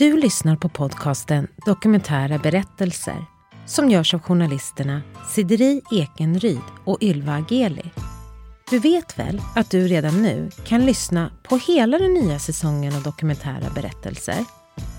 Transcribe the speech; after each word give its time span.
Du 0.00 0.16
lyssnar 0.16 0.56
på 0.56 0.68
podcasten 0.68 1.48
Dokumentära 1.66 2.38
berättelser 2.38 3.26
som 3.66 3.90
görs 3.90 4.14
av 4.14 4.20
journalisterna 4.20 5.02
Sideri 5.28 5.82
Ekenryd 5.92 6.60
och 6.84 7.02
Ylva 7.02 7.32
Ageli. 7.32 7.90
Du 8.70 8.78
vet 8.78 9.18
väl 9.18 9.42
att 9.54 9.70
du 9.70 9.88
redan 9.88 10.22
nu 10.22 10.50
kan 10.64 10.86
lyssna 10.86 11.30
på 11.42 11.56
hela 11.56 11.98
den 11.98 12.14
nya 12.14 12.38
säsongen 12.38 12.96
av 12.96 13.02
Dokumentära 13.02 13.70
berättelser? 13.74 14.44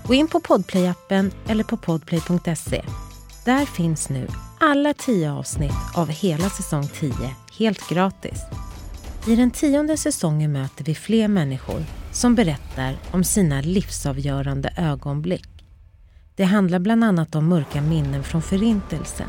Gå 0.06 0.14
in 0.14 0.28
på 0.28 0.40
Podplay-appen 0.40 1.30
eller 1.48 1.64
på 1.64 1.76
podplay.se. 1.76 2.82
Där 3.44 3.66
finns 3.66 4.08
nu 4.08 4.28
alla 4.60 4.94
tio 4.94 5.32
avsnitt 5.32 5.72
av 5.94 6.08
hela 6.08 6.50
säsong 6.50 6.88
10 7.00 7.12
helt 7.58 7.88
gratis. 7.88 8.40
I 9.26 9.36
den 9.36 9.50
tionde 9.50 9.96
säsongen 9.96 10.52
möter 10.52 10.84
vi 10.84 10.94
fler 10.94 11.28
människor 11.28 11.84
som 12.12 12.34
berättar 12.34 12.96
om 13.10 13.24
sina 13.24 13.60
livsavgörande 13.60 14.72
ögonblick. 14.76 15.48
Det 16.36 16.44
handlar 16.44 16.78
bland 16.78 17.04
annat 17.04 17.34
om 17.34 17.48
mörka 17.48 17.82
minnen 17.82 18.24
från 18.24 18.42
Förintelsen. 18.42 19.28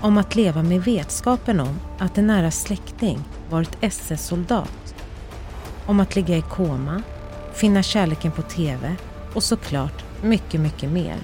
Om 0.00 0.18
att 0.18 0.36
leva 0.36 0.62
med 0.62 0.84
vetskapen 0.84 1.60
om 1.60 1.78
att 1.98 2.18
en 2.18 2.26
nära 2.26 2.50
släkting 2.50 3.18
varit 3.50 3.76
SS-soldat. 3.80 4.94
Om 5.86 6.00
att 6.00 6.16
ligga 6.16 6.36
i 6.36 6.42
koma, 6.42 7.02
finna 7.54 7.82
kärleken 7.82 8.32
på 8.32 8.42
TV 8.42 8.96
och 9.34 9.42
såklart 9.42 10.04
mycket, 10.22 10.60
mycket 10.60 10.90
mer. 10.90 11.16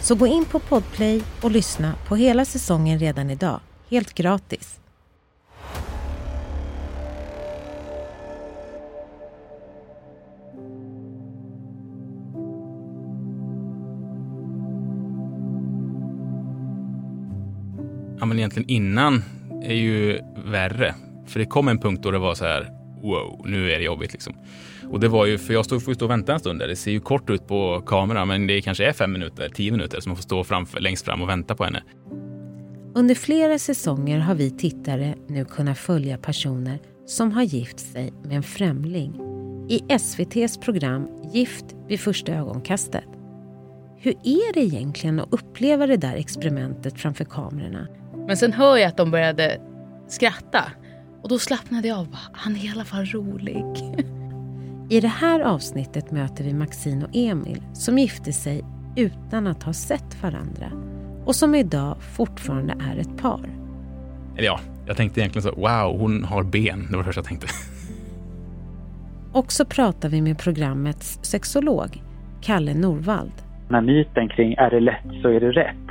Så 0.00 0.14
gå 0.14 0.26
in 0.26 0.44
på 0.44 0.58
Podplay 0.58 1.22
och 1.42 1.50
lyssna 1.50 1.94
på 2.08 2.16
hela 2.16 2.44
säsongen 2.44 2.98
redan 2.98 3.30
idag, 3.30 3.60
helt 3.90 4.14
gratis. 4.14 4.80
Ja, 18.26 18.28
men 18.28 18.38
egentligen 18.38 18.70
innan 18.70 19.22
är 19.62 19.74
ju 19.74 20.20
värre. 20.46 20.94
För 21.26 21.38
det 21.40 21.46
kom 21.46 21.68
en 21.68 21.78
punkt 21.78 22.02
då 22.02 22.10
det 22.10 22.18
var 22.18 22.34
så 22.34 22.44
här, 22.44 22.70
wow, 23.02 23.42
nu 23.44 23.70
är 23.72 23.78
det 23.78 23.84
jobbigt 23.84 24.12
liksom. 24.12 24.34
Och 24.90 25.00
det 25.00 25.08
var 25.08 25.26
ju, 25.26 25.38
för 25.38 25.54
jag 25.54 25.64
stod, 25.64 25.84
får 25.84 25.94
stå 25.94 26.04
och 26.04 26.10
vänta 26.10 26.32
en 26.32 26.40
stund 26.40 26.58
där. 26.58 26.68
Det 26.68 26.76
ser 26.76 26.90
ju 26.90 27.00
kort 27.00 27.30
ut 27.30 27.46
på 27.46 27.82
kameran, 27.86 28.28
men 28.28 28.46
det 28.46 28.60
kanske 28.60 28.88
är 28.88 28.92
fem 28.92 29.12
minuter, 29.12 29.48
tio 29.48 29.72
minuter, 29.72 30.00
som 30.00 30.10
man 30.10 30.16
får 30.16 30.22
stå 30.22 30.44
framför, 30.44 30.80
längst 30.80 31.04
fram 31.04 31.22
och 31.22 31.28
vänta 31.28 31.54
på 31.54 31.64
henne. 31.64 31.82
Under 32.94 33.14
flera 33.14 33.58
säsonger 33.58 34.18
har 34.18 34.34
vi 34.34 34.50
tittare 34.50 35.14
nu 35.28 35.44
kunnat 35.44 35.78
följa 35.78 36.18
personer 36.18 36.78
som 37.06 37.32
har 37.32 37.42
gift 37.42 37.80
sig 37.80 38.12
med 38.24 38.36
en 38.36 38.42
främling 38.42 39.20
i 39.68 39.82
SVTs 39.88 40.58
program 40.58 41.08
Gift 41.32 41.64
vid 41.88 42.00
första 42.00 42.32
ögonkastet. 42.32 43.04
Hur 43.98 44.12
är 44.12 44.54
det 44.54 44.60
egentligen 44.60 45.20
att 45.20 45.28
uppleva 45.30 45.86
det 45.86 45.96
där 45.96 46.16
experimentet 46.16 47.00
framför 47.00 47.24
kamerorna? 47.24 47.88
Men 48.26 48.36
sen 48.36 48.52
hör 48.52 48.76
jag 48.76 48.88
att 48.88 48.96
de 48.96 49.10
började 49.10 49.60
skratta. 50.08 50.64
Och 51.22 51.28
då 51.28 51.38
slappnade 51.38 51.88
jag 51.88 51.98
av. 51.98 52.16
Han 52.32 52.56
är 52.56 52.64
i 52.64 52.70
alla 52.74 52.84
fall 52.84 53.04
rolig. 53.04 53.64
I 54.90 55.00
det 55.00 55.08
här 55.08 55.40
avsnittet 55.40 56.10
möter 56.10 56.44
vi 56.44 56.52
Maxine 56.54 57.04
och 57.04 57.10
Emil 57.12 57.62
som 57.72 57.98
gifte 57.98 58.32
sig 58.32 58.64
utan 58.96 59.46
att 59.46 59.62
ha 59.62 59.72
sett 59.72 60.22
varandra 60.22 60.72
och 61.24 61.36
som 61.36 61.54
idag 61.54 61.96
fortfarande 62.16 62.74
är 62.92 62.96
ett 62.96 63.16
par. 63.22 63.40
Eller 64.36 64.46
ja, 64.46 64.60
jag 64.86 64.96
tänkte 64.96 65.20
egentligen 65.20 65.42
så, 65.42 65.60
wow, 65.60 66.00
hon 66.00 66.24
har 66.24 66.42
ben. 66.42 66.86
Det 66.90 66.96
var 66.96 66.98
det 66.98 67.04
första 67.04 67.18
jag 67.18 67.26
tänkte. 67.26 67.46
Och 69.32 69.52
så 69.52 69.64
pratar 69.64 70.08
vi 70.08 70.22
med 70.22 70.38
programmets 70.38 71.18
sexolog, 71.22 72.02
Kalle 72.42 72.74
Norvald. 72.74 73.32
Den 73.66 73.74
här 73.74 73.82
myten 73.82 74.28
kring 74.28 74.54
är 74.54 74.70
det 74.70 74.80
lätt 74.80 75.22
så 75.22 75.28
är 75.28 75.40
det 75.40 75.52
rätt. 75.52 75.85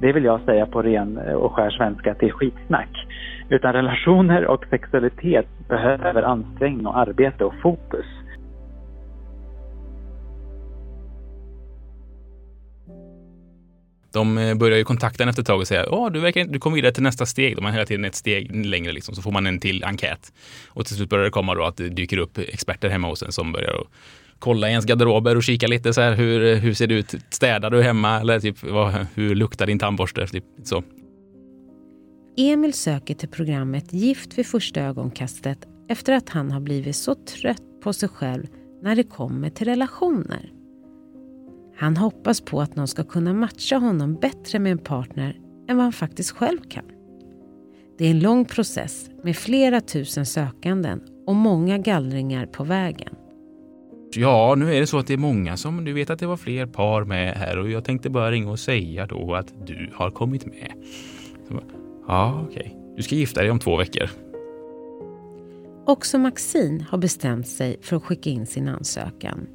Det 0.00 0.12
vill 0.12 0.24
jag 0.24 0.40
säga 0.40 0.66
på 0.66 0.82
ren 0.82 1.18
eh, 1.18 1.34
och 1.34 1.52
skär 1.52 1.70
svenska 1.70 2.12
att 2.12 2.20
det 2.20 2.26
är 2.26 2.30
skitsnack. 2.30 3.06
Utan 3.48 3.72
relationer 3.72 4.46
och 4.46 4.64
sexualitet 4.70 5.46
behöver 5.68 6.22
ansträngning 6.22 6.86
och 6.86 6.98
arbete 6.98 7.44
och 7.44 7.54
fokus. 7.62 8.06
De 14.12 14.38
eh, 14.38 14.54
börjar 14.54 14.78
ju 14.78 14.84
kontakta 14.84 15.22
en 15.22 15.28
efter 15.28 15.42
ett 15.42 15.46
tag 15.46 15.60
och 15.60 15.66
säga 15.66 15.82
att 15.82 16.12
du, 16.12 16.20
verkar, 16.20 16.44
du 16.44 16.58
kommer 16.58 16.74
vidare 16.74 16.92
till 16.92 17.02
nästa 17.02 17.26
steg. 17.26 17.56
De 17.56 17.64
har 17.64 17.72
hela 17.72 17.86
tiden 17.86 18.04
ett 18.04 18.14
steg 18.14 18.66
längre, 18.66 18.92
liksom. 18.92 19.14
så 19.14 19.22
får 19.22 19.32
man 19.32 19.46
en 19.46 19.60
till 19.60 19.84
enkät. 19.84 20.32
Och 20.68 20.86
till 20.86 20.96
slut 20.96 21.10
börjar 21.10 21.24
det 21.24 21.30
komma 21.30 21.54
då 21.54 21.64
att 21.64 21.76
det 21.76 21.88
dyker 21.88 22.18
upp 22.18 22.38
experter 22.38 22.88
hemma 22.88 23.08
hos 23.08 23.22
en 23.22 23.32
som 23.32 23.52
börjar 23.52 23.70
att 23.70 23.86
kolla 24.38 24.68
i 24.68 24.70
ens 24.70 24.84
garderober 24.86 25.36
och 25.36 25.42
kika 25.42 25.66
lite 25.66 25.92
så 25.92 26.00
här, 26.00 26.14
hur, 26.14 26.56
hur 26.56 26.74
ser 26.74 26.86
det 26.86 26.94
ut? 26.94 27.14
Städar 27.30 27.70
du 27.70 27.82
hemma? 27.82 28.20
Eller 28.20 28.40
typ, 28.40 28.62
vad, 28.62 29.06
hur 29.14 29.34
luktar 29.34 29.66
din 29.66 29.78
tandborste? 29.78 30.26
Typ, 30.26 30.44
så. 30.64 30.82
Emil 32.36 32.74
söker 32.74 33.14
till 33.14 33.28
programmet 33.28 33.92
Gift 33.92 34.38
vid 34.38 34.46
första 34.46 34.80
ögonkastet 34.80 35.58
efter 35.88 36.12
att 36.12 36.28
han 36.28 36.50
har 36.50 36.60
blivit 36.60 36.96
så 36.96 37.14
trött 37.14 37.62
på 37.82 37.92
sig 37.92 38.08
själv 38.08 38.46
när 38.82 38.96
det 38.96 39.02
kommer 39.02 39.50
till 39.50 39.66
relationer. 39.66 40.52
Han 41.76 41.96
hoppas 41.96 42.40
på 42.40 42.60
att 42.60 42.76
någon 42.76 42.88
ska 42.88 43.04
kunna 43.04 43.32
matcha 43.32 43.76
honom 43.76 44.14
bättre 44.14 44.58
med 44.58 44.72
en 44.72 44.78
partner 44.78 45.36
än 45.68 45.76
vad 45.76 45.84
han 45.84 45.92
faktiskt 45.92 46.30
själv 46.30 46.58
kan. 46.70 46.84
Det 47.98 48.06
är 48.06 48.10
en 48.10 48.20
lång 48.20 48.44
process 48.44 49.10
med 49.24 49.36
flera 49.36 49.80
tusen 49.80 50.26
sökanden 50.26 51.00
och 51.26 51.34
många 51.34 51.78
gallringar 51.78 52.46
på 52.46 52.64
vägen. 52.64 53.14
Ja, 54.12 54.54
nu 54.54 54.74
är 54.74 54.80
det 54.80 54.86
så 54.86 54.98
att 54.98 55.06
det 55.06 55.12
är 55.12 55.18
många 55.18 55.56
som, 55.56 55.84
du 55.84 55.92
vet 55.92 56.10
att 56.10 56.18
det 56.18 56.26
var 56.26 56.36
fler 56.36 56.66
par 56.66 57.04
med 57.04 57.34
här 57.34 57.58
och 57.58 57.70
jag 57.70 57.84
tänkte 57.84 58.10
bara 58.10 58.30
ringa 58.30 58.50
och 58.50 58.58
säga 58.58 59.06
då 59.06 59.34
att 59.34 59.66
du 59.66 59.90
har 59.94 60.10
kommit 60.10 60.46
med. 60.46 60.72
Ja, 62.08 62.44
okej. 62.48 62.60
Okay. 62.60 62.96
Du 62.96 63.02
ska 63.02 63.14
gifta 63.14 63.40
dig 63.40 63.50
om 63.50 63.58
två 63.58 63.76
veckor. 63.76 64.10
Också 65.86 66.18
Maxine 66.18 66.86
har 66.90 66.98
bestämt 66.98 67.48
sig 67.48 67.76
för 67.82 67.96
att 67.96 68.02
skicka 68.02 68.30
in 68.30 68.46
sin 68.46 68.68
ansökan. 68.68 69.46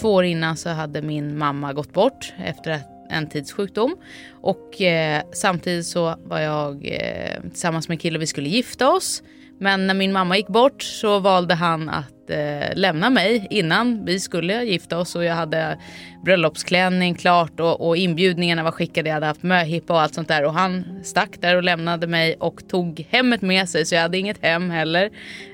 Två 0.00 0.14
år 0.14 0.24
innan 0.24 0.56
så 0.56 0.68
hade 0.68 1.02
min 1.02 1.38
mamma 1.38 1.72
gått 1.72 1.92
bort 1.92 2.32
efter 2.38 2.80
en 3.10 3.28
tids 3.28 3.52
sjukdom. 3.52 3.96
Och 4.30 4.82
eh, 4.82 5.22
samtidigt 5.32 5.86
så 5.86 6.14
var 6.24 6.40
jag 6.40 6.86
eh, 6.86 7.42
tillsammans 7.42 7.88
med 7.88 7.94
en 7.94 7.98
kille 7.98 8.18
och 8.18 8.22
vi 8.22 8.26
skulle 8.26 8.48
gifta 8.48 8.90
oss. 8.90 9.22
Men 9.60 9.86
när 9.86 9.94
min 9.94 10.12
mamma 10.12 10.36
gick 10.36 10.48
bort 10.48 10.82
så 10.82 11.18
valde 11.18 11.54
han 11.54 11.88
att 11.88 12.30
eh, 12.30 12.76
lämna 12.76 13.10
mig 13.10 13.46
innan 13.50 14.04
vi 14.04 14.20
skulle 14.20 14.64
gifta 14.64 14.98
oss 14.98 15.16
och 15.16 15.24
jag 15.24 15.34
hade 15.34 15.78
bröllopsklänning 16.24 17.14
klart 17.14 17.60
och, 17.60 17.88
och 17.88 17.96
inbjudningarna 17.96 18.62
var 18.62 18.70
skickade. 18.70 19.08
Jag 19.08 19.14
hade 19.14 19.26
haft 19.26 19.42
möhippa 19.42 19.92
och 19.94 20.00
allt 20.00 20.14
sånt 20.14 20.28
där 20.28 20.44
och 20.44 20.54
han 20.54 21.00
stack 21.02 21.40
där 21.40 21.56
och 21.56 21.62
lämnade 21.62 22.06
mig 22.06 22.36
och 22.40 22.68
tog 22.68 23.06
hemmet 23.10 23.42
med 23.42 23.68
sig 23.68 23.86
så 23.86 23.94
jag 23.94 24.02
hade 24.02 24.18
inget 24.18 24.42
hem 24.42 24.70
heller. 24.70 25.10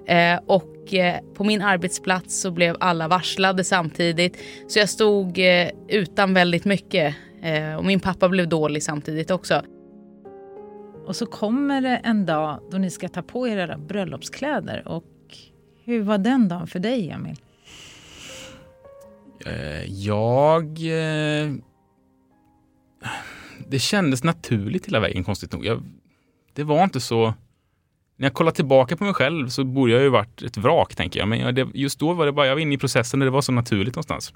Eh, 0.06 0.41
och 0.47 0.94
eh, 0.94 1.16
på 1.37 1.44
min 1.44 1.62
arbetsplats 1.62 2.41
så 2.41 2.50
blev 2.50 2.76
alla 2.81 3.09
varslade 3.09 3.64
samtidigt 3.64 4.37
så 4.69 4.78
jag 4.78 4.88
stod 4.88 5.38
eh, 5.38 5.69
utan 5.88 6.34
väldigt 6.34 6.64
mycket 6.64 7.14
eh, 7.43 7.75
och 7.75 7.84
min 7.84 8.00
pappa 8.00 8.28
blev 8.28 8.48
dålig 8.48 8.82
samtidigt 8.82 9.31
också. 9.31 9.62
Och 11.06 11.16
så 11.16 11.26
kommer 11.26 11.81
det 11.81 11.97
en 11.97 12.26
dag 12.26 12.60
då 12.70 12.78
ni 12.78 12.91
ska 12.91 13.09
ta 13.09 13.22
på 13.22 13.48
er 13.48 13.56
era 13.56 13.78
bröllopskläder. 13.78 14.88
Och 14.88 15.04
hur 15.84 16.03
var 16.03 16.19
den 16.19 16.48
dagen 16.48 16.66
för 16.66 16.78
dig, 16.78 17.10
Emil? 17.10 17.37
Eh, 19.47 19.84
jag... 19.84 20.64
Eh, 20.64 21.54
det 23.69 23.78
kändes 23.78 24.25
naturligt 24.25 24.87
hela 24.87 25.00
vägen, 25.00 25.25
konstigt 25.25 25.53
nog. 25.53 25.64
Jag, 25.66 25.82
det 26.53 26.64
var 26.64 26.84
inte 26.84 27.00
så... 27.00 27.34
När 28.16 28.26
jag 28.26 28.34
kollar 28.34 28.53
tillbaka 28.53 28.97
på 28.97 29.04
mig 29.04 29.14
själv 29.14 29.48
så 29.48 29.64
borde 29.64 29.93
jag 29.93 30.03
ju 30.03 30.09
varit 30.09 30.43
ett 30.43 30.56
vrak, 30.56 30.94
tänker 30.94 31.20
jag. 31.20 31.28
Men 31.28 31.54
det, 31.54 31.69
just 31.75 31.98
då 31.98 32.12
var 32.12 32.26
det 32.26 32.32
bara, 32.32 32.47
jag 32.47 32.54
var 32.54 32.60
inne 32.60 32.75
i 32.75 32.78
processen 32.78 33.22
och 33.22 33.26
det 33.26 33.31
var 33.31 33.43
så 33.43 33.53
naturligt 33.53 33.94
någonstans. 33.94 34.32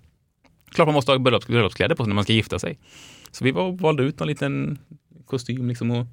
Klart 0.70 0.88
man 0.88 0.94
måste 0.94 1.12
ha 1.12 1.18
bröllopskläder 1.18 1.94
på 1.94 2.04
sig 2.04 2.08
när 2.08 2.14
man 2.14 2.24
ska 2.24 2.32
gifta 2.32 2.58
sig. 2.58 2.78
Så 3.30 3.44
vi 3.44 3.50
var, 3.50 3.72
valde 3.72 4.02
ut 4.02 4.20
en 4.20 4.26
liten 4.26 4.78
kostym 5.28 5.68
liksom 5.68 5.90
och 5.90 6.06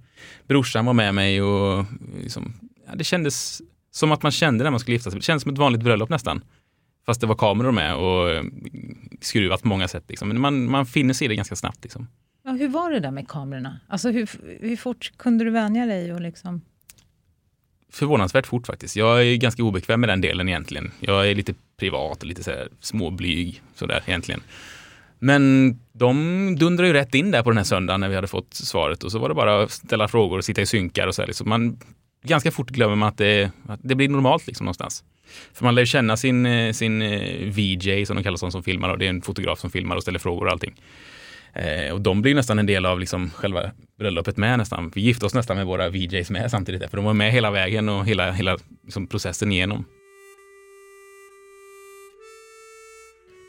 brorsan 0.47 0.85
var 0.85 0.93
med 0.93 1.15
mig 1.15 1.41
och 1.41 1.85
liksom, 2.21 2.53
ja, 2.87 2.95
det 2.95 3.03
kändes 3.03 3.61
som 3.91 4.11
att 4.11 4.23
man 4.23 4.31
kände 4.31 4.63
när 4.63 4.71
man 4.71 4.79
skulle 4.79 4.95
gifta 4.95 5.11
sig. 5.11 5.19
Det 5.19 5.23
kändes 5.23 5.43
som 5.43 5.51
ett 5.51 5.57
vanligt 5.57 5.83
bröllop 5.83 6.09
nästan. 6.09 6.43
Fast 7.05 7.21
det 7.21 7.27
var 7.27 7.35
kameror 7.35 7.71
med 7.71 7.95
och 7.95 8.29
eh, 8.29 8.43
skruvat 9.21 9.61
på 9.61 9.67
många 9.67 9.87
sätt. 9.87 10.03
Liksom. 10.07 10.27
Men 10.27 10.41
man, 10.41 10.69
man 10.71 10.85
finner 10.85 11.13
sig 11.13 11.25
i 11.25 11.27
det 11.27 11.35
ganska 11.35 11.55
snabbt. 11.55 11.83
Liksom. 11.83 12.07
Ja, 12.43 12.51
hur 12.51 12.67
var 12.67 12.91
det 12.91 12.99
där 12.99 13.11
med 13.11 13.27
kamerorna? 13.27 13.79
Alltså, 13.87 14.09
hur, 14.09 14.29
hur 14.61 14.77
fort 14.77 15.11
kunde 15.17 15.43
du 15.43 15.51
vänja 15.51 15.85
dig? 15.85 16.13
Och 16.13 16.21
liksom... 16.21 16.61
Förvånansvärt 17.89 18.47
fort 18.47 18.67
faktiskt. 18.67 18.95
Jag 18.95 19.25
är 19.25 19.35
ganska 19.35 19.63
obekväm 19.63 19.99
med 19.99 20.09
den 20.09 20.21
delen 20.21 20.49
egentligen. 20.49 20.91
Jag 20.99 21.29
är 21.29 21.35
lite 21.35 21.53
privat 21.77 22.21
och 22.21 22.27
lite 22.27 22.43
så 22.43 22.51
här 22.51 22.69
småblyg 22.79 23.61
sådär 23.75 24.03
egentligen. 24.05 24.41
Men 25.25 25.75
de 25.93 26.55
dundrade 26.59 26.87
ju 26.87 26.93
rätt 26.93 27.15
in 27.15 27.31
där 27.31 27.43
på 27.43 27.49
den 27.49 27.57
här 27.57 27.63
söndagen 27.63 27.99
när 27.99 28.09
vi 28.09 28.15
hade 28.15 28.27
fått 28.27 28.53
svaret 28.53 29.03
och 29.03 29.11
så 29.11 29.19
var 29.19 29.29
det 29.29 29.35
bara 29.35 29.63
att 29.63 29.71
ställa 29.71 30.07
frågor 30.07 30.37
och 30.37 30.45
sitta 30.45 30.61
i 30.61 30.65
synkar 30.65 31.07
och 31.07 31.15
så 31.15 31.21
här. 31.21 31.27
Liksom 31.27 31.49
man, 31.49 31.79
ganska 32.23 32.51
fort 32.51 32.69
glömmer 32.69 32.95
man 32.95 33.09
att 33.09 33.17
det, 33.17 33.51
att 33.67 33.79
det 33.83 33.95
blir 33.95 34.09
normalt 34.09 34.47
liksom 34.47 34.65
någonstans. 34.65 35.03
För 35.53 35.65
man 35.65 35.75
lär 35.75 35.81
ju 35.81 35.85
känna 35.85 36.17
sin, 36.17 36.45
eh, 36.45 36.71
sin 36.71 37.01
eh, 37.01 37.51
VJ 37.51 38.05
som 38.05 38.15
de 38.15 38.23
kallas 38.23 38.39
som, 38.39 38.51
som 38.51 38.63
filmar 38.63 38.89
och 38.89 38.97
det 38.97 39.05
är 39.05 39.09
en 39.09 39.21
fotograf 39.21 39.59
som 39.59 39.69
filmar 39.69 39.95
och 39.95 40.01
ställer 40.01 40.19
frågor 40.19 40.45
och 40.45 40.51
allting. 40.51 40.81
Eh, 41.53 41.93
och 41.93 42.01
de 42.01 42.21
blir 42.21 42.35
nästan 42.35 42.59
en 42.59 42.65
del 42.65 42.85
av 42.85 42.99
liksom 42.99 43.29
själva 43.29 43.71
bröllopet 43.99 44.37
med 44.37 44.57
nästan. 44.57 44.91
Vi 44.95 45.01
gifte 45.01 45.25
oss 45.25 45.33
nästan 45.33 45.57
med 45.57 45.65
våra 45.65 45.89
VJs 45.89 46.29
med 46.29 46.51
samtidigt, 46.51 46.89
för 46.89 46.97
de 46.97 47.05
var 47.05 47.13
med 47.13 47.31
hela 47.31 47.51
vägen 47.51 47.89
och 47.89 48.05
hela, 48.05 48.31
hela 48.31 48.57
liksom 48.83 49.07
processen 49.07 49.51
igenom. 49.51 49.85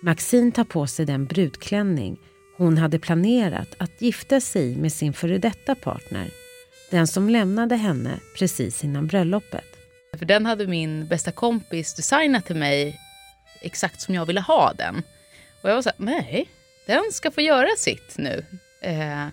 Maxine 0.02 0.52
tar 0.52 0.64
på 0.64 0.86
sig 0.86 1.06
den 1.06 1.26
brudklänning 1.26 2.18
hon 2.56 2.78
hade 2.78 2.98
planerat 2.98 3.68
att 3.78 4.02
gifta 4.02 4.40
sig 4.40 4.76
med 4.76 4.92
sin 4.92 5.12
före 5.12 5.38
detta 5.38 5.74
partner. 5.74 6.30
Den 6.90 7.06
som 7.06 7.28
lämnade 7.28 7.76
henne 7.76 8.20
precis 8.38 8.84
innan 8.84 9.06
bröllopet. 9.06 9.64
För 10.18 10.26
den 10.26 10.46
hade 10.46 10.66
min 10.66 11.06
bästa 11.06 11.32
kompis 11.32 11.94
designat 11.94 12.46
till 12.46 12.56
mig 12.56 13.00
exakt 13.60 14.00
som 14.00 14.14
jag 14.14 14.26
ville 14.26 14.40
ha 14.40 14.72
den. 14.72 15.02
Och 15.62 15.70
jag 15.70 15.74
var 15.74 15.82
så 15.82 15.88
här, 15.88 15.96
nej, 15.98 16.48
den 16.86 17.12
ska 17.12 17.30
få 17.30 17.40
göra 17.40 17.68
sitt 17.76 18.18
nu. 18.18 18.44
Eh, 18.82 19.26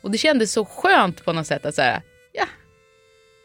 och 0.00 0.10
det 0.10 0.18
kändes 0.18 0.52
så 0.52 0.64
skönt 0.64 1.24
på 1.24 1.32
något 1.32 1.46
sätt 1.46 1.66
att 1.66 1.74
säga, 1.74 2.02
ja, 2.32 2.46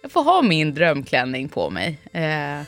jag 0.01 0.11
får 0.11 0.23
ha 0.23 0.41
min 0.41 0.73
drömklänning 0.73 1.49
på 1.49 1.69
mig. 1.69 1.99
Eh, 2.13 2.61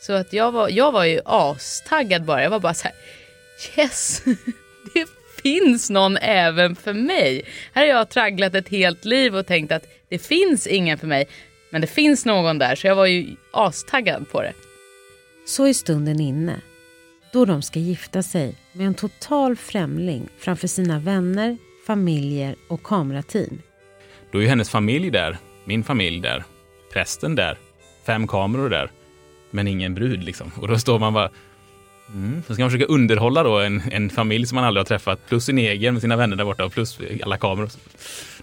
så 0.00 0.12
att 0.12 0.32
jag 0.32 0.52
var, 0.52 0.68
jag 0.68 0.92
var 0.92 1.04
ju 1.04 1.20
astaggad 1.24 2.24
bara. 2.24 2.42
Jag 2.42 2.50
var 2.50 2.60
bara 2.60 2.74
så 2.74 2.84
här, 2.84 2.96
yes, 3.76 4.22
det 4.94 5.08
finns 5.42 5.90
någon 5.90 6.16
även 6.16 6.76
för 6.76 6.92
mig. 6.92 7.44
Här 7.72 7.82
har 7.82 7.88
jag 7.88 8.10
tragglat 8.10 8.54
ett 8.54 8.68
helt 8.68 9.04
liv 9.04 9.36
och 9.36 9.46
tänkt 9.46 9.72
att 9.72 9.86
det 10.08 10.18
finns 10.18 10.66
ingen 10.66 10.98
för 10.98 11.06
mig. 11.06 11.28
Men 11.70 11.80
det 11.80 11.86
finns 11.86 12.24
någon 12.24 12.58
där, 12.58 12.74
så 12.74 12.86
jag 12.86 12.94
var 12.94 13.06
ju 13.06 13.36
astaggad 13.50 14.30
på 14.30 14.42
det. 14.42 14.52
Så 15.46 15.66
är 15.66 15.72
stunden 15.72 16.20
inne, 16.20 16.60
då 17.32 17.44
de 17.44 17.62
ska 17.62 17.78
gifta 17.78 18.22
sig 18.22 18.54
med 18.72 18.86
en 18.86 18.94
total 18.94 19.56
främling 19.56 20.28
framför 20.38 20.68
sina 20.68 20.98
vänner, 20.98 21.56
familjer 21.86 22.54
och 22.68 22.82
kamerateam. 22.82 23.62
Då 24.32 24.38
är 24.38 24.42
ju 24.42 24.48
hennes 24.48 24.70
familj 24.70 25.10
där, 25.10 25.38
min 25.64 25.84
familj 25.84 26.20
där, 26.20 26.44
prästen 26.92 27.34
där, 27.34 27.58
fem 28.06 28.26
kameror 28.26 28.70
där, 28.70 28.90
men 29.50 29.68
ingen 29.68 29.94
brud 29.94 30.24
liksom. 30.24 30.52
Och 30.56 30.68
då 30.68 30.78
står 30.78 30.98
man 30.98 31.12
bara, 31.12 31.30
Mm. 32.14 32.42
Så 32.46 32.54
ska 32.54 32.62
man 32.62 32.70
försöka 32.70 32.92
underhålla 32.92 33.42
då 33.42 33.58
en, 33.58 33.82
en 33.90 34.10
familj 34.10 34.46
som 34.46 34.56
man 34.56 34.64
aldrig 34.64 34.80
har 34.80 34.86
träffat, 34.86 35.26
plus 35.28 35.44
sin 35.44 35.58
egen 35.58 35.94
med 35.94 36.00
sina 36.00 36.16
vänner 36.16 36.36
där 36.36 36.44
borta 36.44 36.64
och 36.64 36.72
plus 36.72 36.98
alla 37.22 37.36
kameror. 37.36 37.70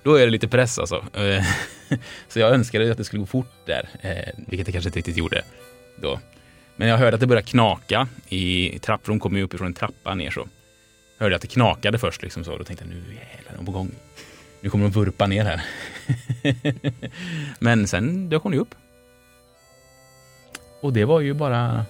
Då 0.04 0.16
är 0.16 0.26
det 0.26 0.32
lite 0.32 0.48
press 0.48 0.80
alltså. 0.80 1.06
Eh, 1.14 1.44
så 2.28 2.40
jag 2.40 2.52
önskade 2.52 2.92
att 2.92 2.98
det 2.98 3.04
skulle 3.04 3.20
gå 3.20 3.26
fort 3.26 3.52
där, 3.66 3.90
eh, 4.02 4.44
vilket 4.48 4.66
det 4.66 4.72
kanske 4.72 4.88
inte 4.90 5.00
riktigt 5.00 5.18
gjorde 5.18 5.44
då. 6.02 6.20
Men 6.76 6.88
jag 6.88 6.98
hörde 6.98 7.14
att 7.14 7.20
det 7.20 7.28
började 7.28 7.48
knaka 7.48 8.08
i 8.30 8.80
trapprum, 8.80 9.20
kom 9.20 9.38
ju 9.38 9.44
uppifrån 9.44 9.68
en 9.68 9.74
trappa 9.74 10.16
ner 10.16 10.32
så. 10.32 10.48
Jag 11.18 11.26
hörde 11.26 11.36
att 11.36 11.42
det 11.42 11.48
knakade 11.48 12.00
först 12.00 12.24
liksom 12.24 12.44
så, 12.44 12.58
då 12.58 12.64
tänkte 12.64 12.86
jag 12.86 12.90
nu 12.90 12.96
jävlar, 12.96 13.54
är 13.54 13.58
de 13.58 13.66
på 13.66 13.72
gång. 13.72 13.92
Nu 14.62 14.70
kommer 14.70 14.86
de 14.86 14.92
vurpa 14.92 15.28
ner 15.28 15.46
här. 15.46 15.62
Men 17.60 17.88
sen 17.88 18.30
dök 18.30 18.44
hon 18.44 18.54
ju 18.54 18.60
upp. 18.60 18.76
Och 20.82 20.94
det 20.94 21.06
var 21.06 21.20
ju 21.20 21.34
bara 21.34 21.86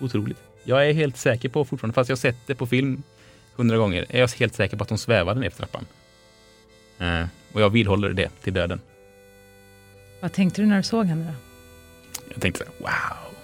otroligt. 0.00 0.38
Jag 0.64 0.88
är 0.88 0.92
helt 0.92 1.16
säker 1.16 1.48
på 1.48 1.64
fortfarande, 1.64 1.94
fast 1.94 2.08
jag 2.08 2.18
sett 2.18 2.36
det 2.46 2.54
på 2.54 2.66
film 2.66 3.02
hundra 3.56 3.76
gånger, 3.76 4.06
är 4.08 4.20
jag 4.20 4.28
helt 4.28 4.54
säker 4.54 4.76
på 4.76 4.82
att 4.82 4.88
de 4.88 4.98
svävade 4.98 5.40
ner 5.40 5.50
för 5.50 5.58
trappan. 5.58 5.86
Eh, 6.98 7.26
och 7.52 7.60
jag 7.60 7.70
vidhåller 7.70 8.10
det 8.10 8.28
till 8.42 8.52
döden. 8.52 8.80
Vad 10.20 10.32
tänkte 10.32 10.62
du 10.62 10.66
när 10.66 10.76
du 10.76 10.82
såg 10.82 11.06
henne 11.06 11.24
då? 11.24 11.32
Jag 12.32 12.42
tänkte 12.42 12.64
så 12.64 12.64
här, 12.64 12.72
wow. 12.78 13.34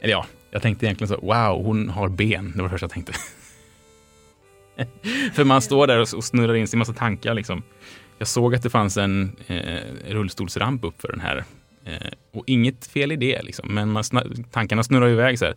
Eller 0.00 0.12
ja, 0.12 0.26
jag 0.50 0.62
tänkte 0.62 0.86
egentligen 0.86 1.08
så, 1.08 1.20
wow, 1.20 1.64
hon 1.64 1.88
har 1.88 2.08
ben. 2.08 2.52
Det 2.52 2.62
var 2.62 2.68
det 2.68 2.70
första 2.70 2.84
jag 2.84 2.90
tänkte. 2.90 3.12
för 5.34 5.44
man 5.44 5.62
står 5.62 5.86
där 5.86 6.00
och 6.00 6.24
snurrar 6.24 6.54
in 6.54 6.68
sig 6.68 6.76
i 6.76 6.78
massa 6.78 6.92
tankar 6.92 7.34
liksom. 7.34 7.62
Jag 8.18 8.28
såg 8.28 8.54
att 8.54 8.62
det 8.62 8.70
fanns 8.70 8.96
en 8.96 9.36
eh, 9.46 9.80
rullstolsramp 10.08 10.84
upp 10.84 11.00
för 11.00 11.08
den 11.08 11.20
här 11.20 11.44
Eh, 11.84 12.10
och 12.32 12.44
inget 12.46 12.86
fel 12.86 13.12
i 13.12 13.16
det, 13.16 13.42
liksom. 13.42 13.74
men 13.74 13.88
man 13.88 14.04
snar, 14.04 14.26
tankarna 14.50 14.82
snurrar 14.82 15.08
iväg. 15.08 15.38
Så 15.38 15.44
här. 15.44 15.54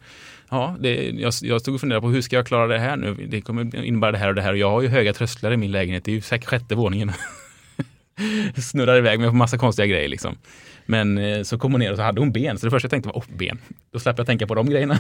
Ja, 0.49 0.75
det, 0.79 1.09
jag, 1.09 1.33
jag 1.41 1.61
stod 1.61 1.73
och 1.75 1.81
funderade 1.81 2.01
på 2.01 2.09
hur 2.09 2.21
ska 2.21 2.35
jag 2.35 2.47
klara 2.47 2.67
det 2.67 2.79
här 2.79 2.97
nu? 2.97 3.13
Det 3.13 3.41
kommer 3.41 3.75
innebära 3.75 4.11
det 4.11 4.17
här 4.17 4.29
och 4.29 4.35
det 4.35 4.41
här. 4.41 4.51
Och 4.51 4.57
jag 4.57 4.69
har 4.69 4.81
ju 4.81 4.87
höga 4.87 5.13
trösklar 5.13 5.51
i 5.51 5.57
min 5.57 5.71
lägenhet. 5.71 6.05
Det 6.05 6.11
är 6.11 6.15
ju 6.15 6.21
säkert 6.21 6.49
sjätte 6.49 6.75
våningen. 6.75 7.11
snurrar 8.57 8.97
iväg 8.97 9.19
med 9.19 9.33
massa 9.33 9.57
konstiga 9.57 9.85
grejer. 9.85 10.09
Liksom. 10.09 10.37
Men 10.85 11.17
eh, 11.17 11.43
så 11.43 11.57
kom 11.57 11.71
hon 11.71 11.79
ner 11.79 11.91
och 11.91 11.97
så 11.97 12.03
hade 12.03 12.21
hon 12.21 12.31
ben. 12.31 12.57
Så 12.57 12.65
det 12.65 12.71
första 12.71 12.85
jag 12.85 12.91
tänkte 12.91 13.09
var, 13.09 13.15
oh, 13.15 13.37
ben. 13.37 13.59
Då 13.91 13.99
slapp 13.99 14.17
jag 14.17 14.27
tänka 14.27 14.47
på 14.47 14.55
de 14.55 14.69
grejerna. 14.69 14.99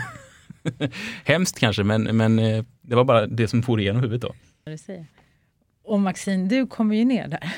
Hemskt 1.23 1.59
kanske, 1.59 1.83
men, 1.83 2.03
men 2.03 2.39
eh, 2.39 2.63
det 2.81 2.95
var 2.95 3.03
bara 3.03 3.27
det 3.27 3.47
som 3.47 3.63
for 3.63 3.79
igenom 3.79 4.01
huvudet 4.01 4.21
då. 4.21 4.35
Och 5.83 5.99
Maxine, 5.99 6.47
du 6.47 6.67
kommer 6.67 6.95
ju 6.95 7.05
ner 7.05 7.27
där. 7.27 7.53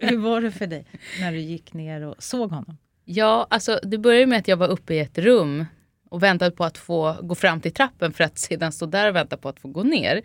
Hur 0.00 0.16
var 0.16 0.40
det 0.40 0.50
för 0.50 0.66
dig 0.66 0.84
när 1.20 1.32
du 1.32 1.38
gick 1.38 1.72
ner 1.72 2.06
och 2.06 2.14
såg 2.18 2.50
honom? 2.50 2.78
Ja, 3.04 3.46
alltså 3.50 3.80
det 3.82 3.98
började 3.98 4.26
med 4.26 4.38
att 4.38 4.48
jag 4.48 4.56
var 4.56 4.68
uppe 4.68 4.94
i 4.94 4.98
ett 4.98 5.18
rum 5.18 5.64
och 6.10 6.22
väntade 6.22 6.50
på 6.50 6.64
att 6.64 6.78
få 6.78 7.16
gå 7.22 7.34
fram 7.34 7.60
till 7.60 7.72
trappen 7.72 8.12
för 8.12 8.24
att 8.24 8.38
sedan 8.38 8.72
stå 8.72 8.86
där 8.86 9.08
och 9.08 9.16
vänta 9.16 9.36
på 9.36 9.48
att 9.48 9.60
få 9.60 9.68
gå 9.68 9.82
ner. 9.82 10.22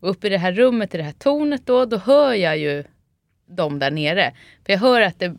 Och 0.00 0.10
uppe 0.10 0.26
i 0.26 0.30
det 0.30 0.38
här 0.38 0.52
rummet, 0.52 0.94
i 0.94 0.96
det 0.96 1.02
här 1.02 1.12
tornet 1.12 1.66
då, 1.66 1.84
då 1.84 1.96
hör 1.96 2.34
jag 2.34 2.58
ju 2.58 2.84
dem 3.46 3.78
där 3.78 3.90
nere. 3.90 4.34
För 4.66 4.72
jag 4.72 4.80
hör 4.80 5.00
att 5.00 5.18
det, 5.18 5.36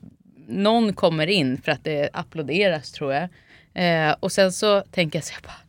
någon 0.48 0.94
kommer 0.94 1.28
in 1.28 1.62
för 1.62 1.72
att 1.72 1.84
det 1.84 2.10
applåderas 2.14 2.92
tror 2.92 3.14
jag. 3.14 3.30
Eh, 3.74 4.16
och 4.20 4.32
sen 4.32 4.52
så 4.52 4.82
tänker 4.82 5.18
jag 5.18 5.24
så 5.24 5.34
jag 5.34 5.44
bara, 5.44 5.64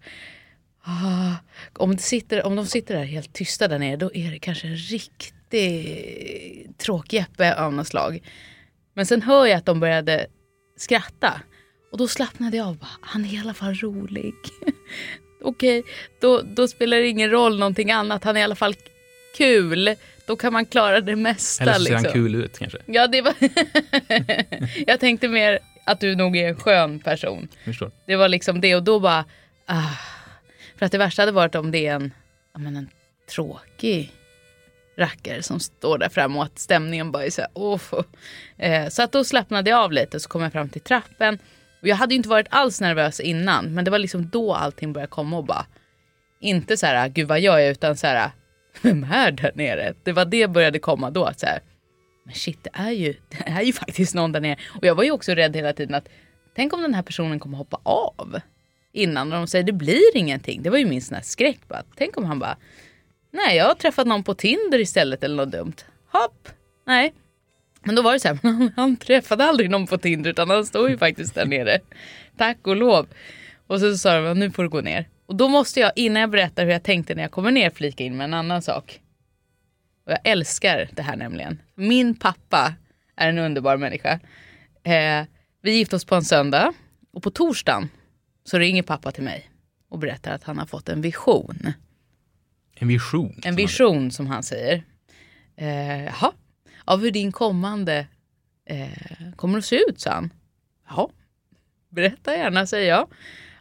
ah, 0.81 1.35
om, 1.73 1.97
det 1.97 2.03
sitter, 2.03 2.47
om 2.47 2.57
de 2.57 2.67
sitter 2.67 2.97
där 2.97 3.05
helt 3.05 3.33
tysta 3.33 3.69
där 3.69 3.79
nere, 3.79 3.97
då 3.97 4.15
är 4.15 4.31
det 4.31 4.39
kanske 4.39 4.69
en 4.69 4.77
riktig 4.77 5.35
riktig 5.55 6.79
tråkjeppe 6.79 7.55
av 7.55 7.73
något 7.73 7.87
slag. 7.87 8.23
Men 8.95 9.06
sen 9.06 9.23
hör 9.23 9.47
jag 9.47 9.59
att 9.59 9.67
de 9.67 9.81
började 9.81 10.27
skratta. 10.77 11.41
Och 11.93 11.99
då 11.99 12.09
slappnade 12.09 12.56
jag 12.56 12.67
av. 12.67 12.77
Bara, 12.77 12.89
Han 13.01 13.25
är 13.25 13.35
i 13.35 13.39
alla 13.39 13.55
fall 13.55 13.75
rolig. 13.75 14.35
Okej, 15.43 15.83
då, 16.21 16.43
då 16.43 16.69
spelar 16.69 16.97
det 16.97 17.09
ingen 17.09 17.31
roll 17.31 17.59
någonting 17.59 17.91
annat. 17.91 18.25
Han 18.25 18.37
är 18.37 18.41
i 18.41 18.43
alla 18.43 18.55
fall 18.55 18.75
kul. 19.37 19.95
Då 20.27 20.37
kan 20.37 20.53
man 20.53 20.67
klara 20.67 21.01
det 21.01 21.17
mesta. 21.17 21.62
Eller 21.62 21.73
så 21.73 21.85
ser 21.85 21.91
liksom. 21.91 22.05
han 22.05 22.12
kul 22.12 22.35
ut 22.35 22.59
kanske. 22.59 22.79
Ja, 22.87 23.06
det 23.06 23.23
var 23.23 23.35
jag 24.87 25.01
tänkte 25.01 25.29
mer 25.29 25.59
att 25.85 26.01
du 26.01 26.17
nog 26.17 26.37
är 26.37 26.49
en 26.49 26.56
skön 26.56 27.01
person. 27.01 27.49
Förstår. 27.65 27.91
Det 28.06 28.17
var 28.17 28.29
liksom 28.29 28.61
det 28.61 28.77
och 28.77 28.83
då 28.83 29.01
bara... 29.01 29.25
Ah. 29.67 29.83
För 30.79 30.87
att 30.87 30.93
det 30.93 30.99
värsta 30.99 31.23
hade 31.23 31.32
varit 31.32 31.55
om 31.55 31.70
det 31.70 31.87
är 31.87 31.94
en, 31.94 32.13
men 32.58 32.77
en 32.77 32.89
tråkig 33.31 34.13
rackare 34.96 35.43
som 35.43 35.60
står 35.60 35.98
där 35.98 36.08
framme 36.08 36.39
och 36.39 36.44
att 36.44 36.58
stämningen 36.58 37.13
bara 37.13 37.24
är 37.24 37.31
så 37.31 37.41
här, 37.41 37.51
oh. 37.55 37.81
eh, 38.56 38.89
Så 38.89 39.03
att 39.03 39.13
då 39.13 39.24
slappnade 39.24 39.70
jag 39.70 39.81
av 39.81 39.93
lite 39.93 40.17
och 40.17 40.22
så 40.22 40.29
kom 40.29 40.43
jag 40.43 40.53
fram 40.53 40.69
till 40.69 40.81
trappen. 40.81 41.39
Och 41.82 41.89
jag 41.89 41.96
hade 41.96 42.15
ju 42.15 42.17
inte 42.17 42.29
varit 42.29 42.46
alls 42.51 42.81
nervös 42.81 43.20
innan 43.20 43.74
men 43.74 43.84
det 43.84 43.91
var 43.91 43.98
liksom 43.98 44.29
då 44.29 44.55
allting 44.55 44.93
började 44.93 45.10
komma 45.10 45.36
och 45.36 45.44
bara 45.44 45.67
inte 46.41 46.77
så 46.77 46.86
här, 46.86 47.08
gud 47.08 47.29
vad 47.29 47.41
gör 47.41 47.58
jag 47.58 47.70
utan 47.70 47.96
så 47.96 48.06
här, 48.06 48.31
vem 48.82 49.05
är 49.05 49.31
där 49.31 49.53
nere? 49.55 49.94
Det 50.03 50.13
var 50.13 50.24
det 50.24 50.48
började 50.48 50.79
komma 50.79 51.10
då. 51.10 51.32
Så 51.36 51.46
här, 51.46 51.60
men 52.24 52.34
shit, 52.34 52.58
det 52.65 52.70
är, 52.72 52.91
ju, 52.91 53.15
det 53.29 53.48
är 53.48 53.63
ju 53.63 53.72
faktiskt 53.82 54.15
någon 54.15 54.32
där 54.32 54.41
nere. 54.41 54.56
Och 54.69 54.84
jag 54.84 54.94
var 54.94 55.05
ju 55.05 55.10
också 55.10 55.32
rädd 55.32 55.56
hela 55.56 55.72
tiden 55.72 55.94
att 55.94 56.08
tänk 56.56 56.72
om 56.72 56.82
den 56.82 56.94
här 56.94 57.03
personen 57.03 57.39
kommer 57.39 57.58
hoppa 57.58 57.81
av 57.82 58.41
innan 58.93 59.32
och 59.32 59.39
de 59.39 59.46
säger 59.46 59.65
det 59.65 59.72
blir 59.72 60.17
ingenting. 60.17 60.63
Det 60.63 60.70
var 60.70 60.79
ju 60.79 60.86
min 60.86 61.03
sån 61.03 61.15
här 61.15 61.22
skräck. 61.22 61.60
Bara. 61.69 61.82
Tänk 61.96 62.17
om 62.17 62.24
han 62.24 62.39
bara 62.39 62.56
Nej, 63.34 63.56
jag 63.56 63.64
har 63.64 63.74
träffat 63.74 64.06
någon 64.06 64.24
på 64.24 64.34
Tinder 64.34 64.79
istället 64.79 65.24
eller 65.24 65.36
något 65.36 65.53
dumt. 65.53 65.74
Hopp, 66.12 66.48
nej. 66.86 67.14
Men 67.84 67.94
då 67.94 68.03
var 68.03 68.12
det 68.12 68.20
så 68.20 68.29
här, 68.29 68.70
han, 68.76 68.96
träffade 68.96 69.44
aldrig 69.44 69.70
någon 69.70 69.86
på 69.86 69.98
Tinder 69.98 70.31
utan 70.31 70.50
han 70.50 70.67
stod 70.67 70.91
ju 70.91 70.98
faktiskt 70.98 71.34
där 71.34 71.46
nere. 71.46 71.79
Tack 72.36 72.67
och 72.67 72.76
lov. 72.76 73.06
Och 73.67 73.81
så 73.81 73.96
sa 73.98 74.20
de, 74.20 74.38
nu 74.38 74.50
får 74.50 74.62
du 74.62 74.69
gå 74.69 74.81
ner. 74.81 75.08
Och 75.26 75.36
då 75.36 75.48
måste 75.48 75.81
jag, 75.81 75.93
innan 75.96 76.20
jag 76.20 76.31
berättar 76.31 76.64
hur 76.64 76.72
jag 76.72 76.82
tänkte 76.82 77.14
när 77.14 77.22
jag 77.22 77.31
kommer 77.31 77.50
ner, 77.50 77.70
flika 77.70 78.05
in 78.05 78.17
med 78.17 78.24
en 78.24 78.34
annan 78.34 78.62
sak. 78.62 79.00
Och 80.06 80.12
jag 80.12 80.20
älskar 80.24 80.88
det 80.93 81.03
här 81.03 81.17
nämligen. 81.17 81.62
Min 81.74 82.14
pappa 82.14 82.74
är 83.17 83.29
en 83.29 83.38
underbar 83.38 83.76
människa. 83.76 84.20
Eh, 84.82 85.26
vi 85.62 85.70
gifte 85.70 85.96
oss 85.96 86.05
på 86.05 86.14
en 86.14 86.24
söndag 86.24 86.72
och 87.12 87.22
på 87.22 87.31
torsdagen 87.31 87.88
så 88.44 88.58
ringer 88.58 88.82
pappa 88.82 89.12
till 89.12 89.24
mig 89.24 89.50
och 89.88 89.98
berättar 89.98 90.32
att 90.32 90.44
han 90.44 90.58
har 90.58 90.67
fått 90.67 90.88
en 90.88 91.00
vision. 91.00 91.72
En 92.75 92.89
vision. 92.89 93.41
En 93.45 93.57
vision 93.57 94.11
som 94.11 94.27
han 94.27 94.43
säger. 94.43 94.85
Eh, 95.57 96.05
jaha, 96.05 96.33
av 96.85 97.01
hur 97.01 97.11
din 97.11 97.33
kommande 97.33 98.07
eh, 98.67 98.89
kommer 99.37 99.59
att 99.59 99.65
se 99.65 99.77
ut, 99.77 100.01
sa 100.01 100.11
han. 100.11 100.33
Jaha, 100.89 101.09
berätta 101.91 102.37
gärna, 102.37 102.67
säger 102.67 102.89
jag. 102.89 103.09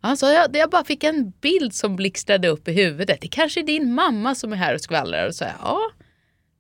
Han 0.01 0.17
sa, 0.17 0.33
jag, 0.33 0.55
jag 0.55 0.69
bara 0.69 0.83
fick 0.83 1.03
en 1.03 1.33
bild 1.41 1.73
som 1.73 1.95
blixtrade 1.95 2.47
upp 2.47 2.67
i 2.67 2.71
huvudet. 2.71 3.21
Det 3.21 3.27
kanske 3.27 3.59
är 3.59 3.63
din 3.63 3.93
mamma 3.93 4.35
som 4.35 4.53
är 4.53 4.57
här 4.57 4.73
och 4.73 4.81
skvallrar. 4.81 5.27
Och 5.27 5.35
så, 5.35 5.45
ja, 5.61 5.79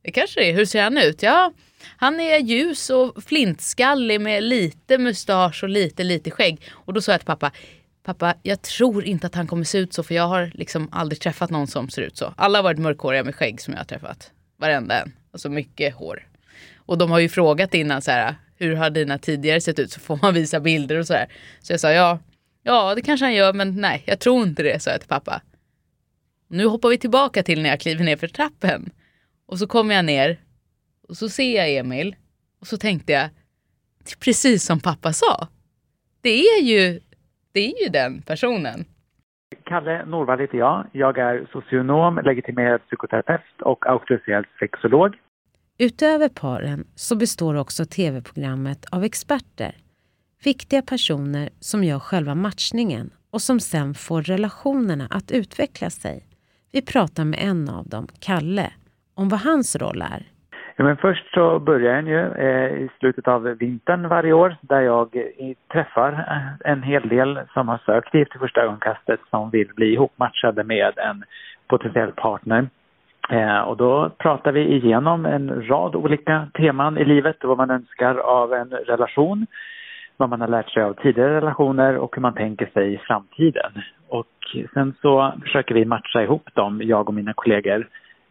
det 0.03 0.11
kanske 0.11 0.39
det 0.39 0.49
är. 0.49 0.53
Hur 0.53 0.65
ser 0.65 0.83
han 0.83 0.97
ut? 0.97 1.23
Ja, 1.23 1.53
han 1.97 2.19
är 2.19 2.39
ljus 2.39 2.89
och 2.89 3.23
flintskallig 3.23 4.21
med 4.21 4.43
lite 4.43 4.97
mustasch 4.97 5.63
och 5.63 5.69
lite, 5.69 6.03
lite 6.03 6.31
skägg. 6.31 6.61
Och 6.71 6.93
då 6.93 7.01
sa 7.01 7.11
jag 7.11 7.21
till 7.21 7.27
pappa, 7.27 7.51
pappa, 8.03 8.35
jag 8.43 8.61
tror 8.61 9.03
inte 9.03 9.27
att 9.27 9.35
han 9.35 9.47
kommer 9.47 9.63
se 9.63 9.77
ut 9.77 9.93
så 9.93 10.03
för 10.03 10.15
jag 10.15 10.27
har 10.27 10.51
liksom 10.53 10.89
aldrig 10.91 11.21
träffat 11.21 11.49
någon 11.49 11.67
som 11.67 11.89
ser 11.89 12.01
ut 12.01 12.17
så. 12.17 12.33
Alla 12.37 12.57
har 12.57 12.63
varit 12.63 12.79
mörkhåriga 12.79 13.23
med 13.23 13.35
skägg 13.35 13.61
som 13.61 13.73
jag 13.73 13.79
har 13.79 13.85
träffat. 13.85 14.31
Varenda 14.57 15.01
en. 15.01 15.13
Alltså 15.31 15.49
mycket 15.49 15.95
hår. 15.95 16.27
Och 16.75 16.97
de 16.97 17.11
har 17.11 17.19
ju 17.19 17.29
frågat 17.29 17.73
innan 17.73 18.01
så 18.01 18.11
här, 18.11 18.35
hur 18.55 18.75
har 18.75 18.89
dina 18.89 19.17
tidigare 19.17 19.61
sett 19.61 19.79
ut? 19.79 19.91
Så 19.91 19.99
får 19.99 20.19
man 20.21 20.33
visa 20.33 20.59
bilder 20.59 20.99
och 20.99 21.07
så 21.07 21.13
här. 21.13 21.27
Så 21.61 21.73
jag 21.73 21.79
sa, 21.79 21.91
ja, 21.91 22.19
ja 22.63 22.95
det 22.95 23.01
kanske 23.01 23.25
han 23.25 23.33
gör, 23.33 23.53
men 23.53 23.81
nej, 23.81 24.03
jag 24.05 24.19
tror 24.19 24.43
inte 24.43 24.63
det, 24.63 24.81
sa 24.81 24.91
jag 24.91 24.99
till 24.99 25.09
pappa. 25.09 25.41
Nu 26.47 26.65
hoppar 26.65 26.89
vi 26.89 26.97
tillbaka 26.97 27.43
till 27.43 27.61
när 27.61 27.69
jag 27.69 27.79
kliver 27.79 28.03
ner 28.03 28.17
för 28.17 28.27
trappen. 28.27 28.91
Och 29.45 29.59
så 29.59 29.67
kommer 29.67 29.95
jag 29.95 30.05
ner 30.05 30.39
och 31.07 31.17
så 31.17 31.29
ser 31.29 31.55
jag 31.57 31.69
Emil 31.69 32.15
och 32.59 32.67
så 32.67 32.77
tänkte 32.77 33.13
jag, 33.13 33.29
det 34.03 34.11
är 34.11 34.17
precis 34.17 34.65
som 34.65 34.79
pappa 34.79 35.13
sa. 35.13 35.47
Det 36.21 36.39
är 36.47 36.61
ju, 36.61 37.01
det 37.53 37.59
är 37.59 37.83
ju 37.83 37.89
den 37.89 38.21
personen. 38.21 38.85
Kalle 39.63 40.05
Norvall 40.05 40.39
heter 40.39 40.57
jag. 40.57 40.85
Jag 40.91 41.17
är 41.17 41.47
socionom, 41.51 42.19
legitimerad 42.23 42.81
psykoterapeut 42.87 43.61
och 43.61 43.87
auktoriserad 43.87 44.45
sexolog. 44.59 45.15
Utöver 45.77 46.29
paren 46.29 46.87
så 46.95 47.15
består 47.15 47.55
också 47.55 47.85
tv-programmet 47.85 48.85
av 48.91 49.03
experter. 49.03 49.75
Viktiga 50.43 50.81
personer 50.81 51.49
som 51.59 51.83
gör 51.83 51.99
själva 51.99 52.35
matchningen 52.35 53.09
och 53.31 53.41
som 53.41 53.59
sen 53.59 53.93
får 53.93 54.21
relationerna 54.21 55.07
att 55.09 55.31
utveckla 55.31 55.89
sig. 55.89 56.27
Vi 56.71 56.81
pratar 56.81 57.25
med 57.25 57.39
en 57.41 57.69
av 57.69 57.87
dem, 57.87 58.07
Kalle, 58.19 58.73
om 59.13 59.29
vad 59.29 59.39
hans 59.39 59.75
roll 59.75 60.01
är. 60.01 60.32
Ja, 60.75 60.83
men 60.83 60.97
först 60.97 61.33
så 61.33 61.59
börjar 61.59 61.93
den 61.93 62.07
ju 62.07 62.19
eh, 62.19 62.73
i 62.73 62.89
slutet 62.99 63.27
av 63.27 63.43
vintern 63.43 64.07
varje 64.07 64.33
år 64.33 64.55
där 64.61 64.81
jag 64.81 65.15
eh, 65.15 65.55
träffar 65.71 66.11
eh, 66.11 66.71
en 66.71 66.83
hel 66.83 67.09
del 67.09 67.39
som 67.53 67.67
har 67.67 67.77
sökt 67.77 68.13
Gift 68.13 68.35
i 68.35 68.39
första 68.39 68.61
ögonkastet 68.61 69.19
som 69.29 69.49
vill 69.49 69.69
bli 69.75 69.93
ihopmatchade 69.93 70.63
med 70.63 70.97
en 70.97 71.23
potentiell 71.67 72.11
partner. 72.11 72.67
Eh, 73.29 73.59
och 73.59 73.77
då 73.77 74.09
pratar 74.09 74.51
vi 74.51 74.73
igenom 74.73 75.25
en 75.25 75.67
rad 75.67 75.95
olika 75.95 76.47
teman 76.53 76.97
i 76.97 77.05
livet 77.05 77.43
och 77.43 77.49
vad 77.49 77.57
man 77.57 77.71
önskar 77.71 78.15
av 78.15 78.53
en 78.53 78.69
relation, 78.69 79.47
vad 80.17 80.29
man 80.29 80.41
har 80.41 80.47
lärt 80.47 80.69
sig 80.69 80.83
av 80.83 80.93
tidigare 80.93 81.35
relationer 81.35 81.97
och 81.97 82.15
hur 82.15 82.21
man 82.21 82.33
tänker 82.33 82.65
sig 82.65 82.93
i 82.93 82.97
framtiden. 82.97 83.71
Och 84.09 84.57
sen 84.73 84.93
så 85.01 85.33
försöker 85.41 85.75
vi 85.75 85.85
matcha 85.85 86.23
ihop 86.23 86.49
dem, 86.53 86.81
jag 86.83 87.07
och 87.07 87.13
mina 87.13 87.33
kollegor, 87.33 87.87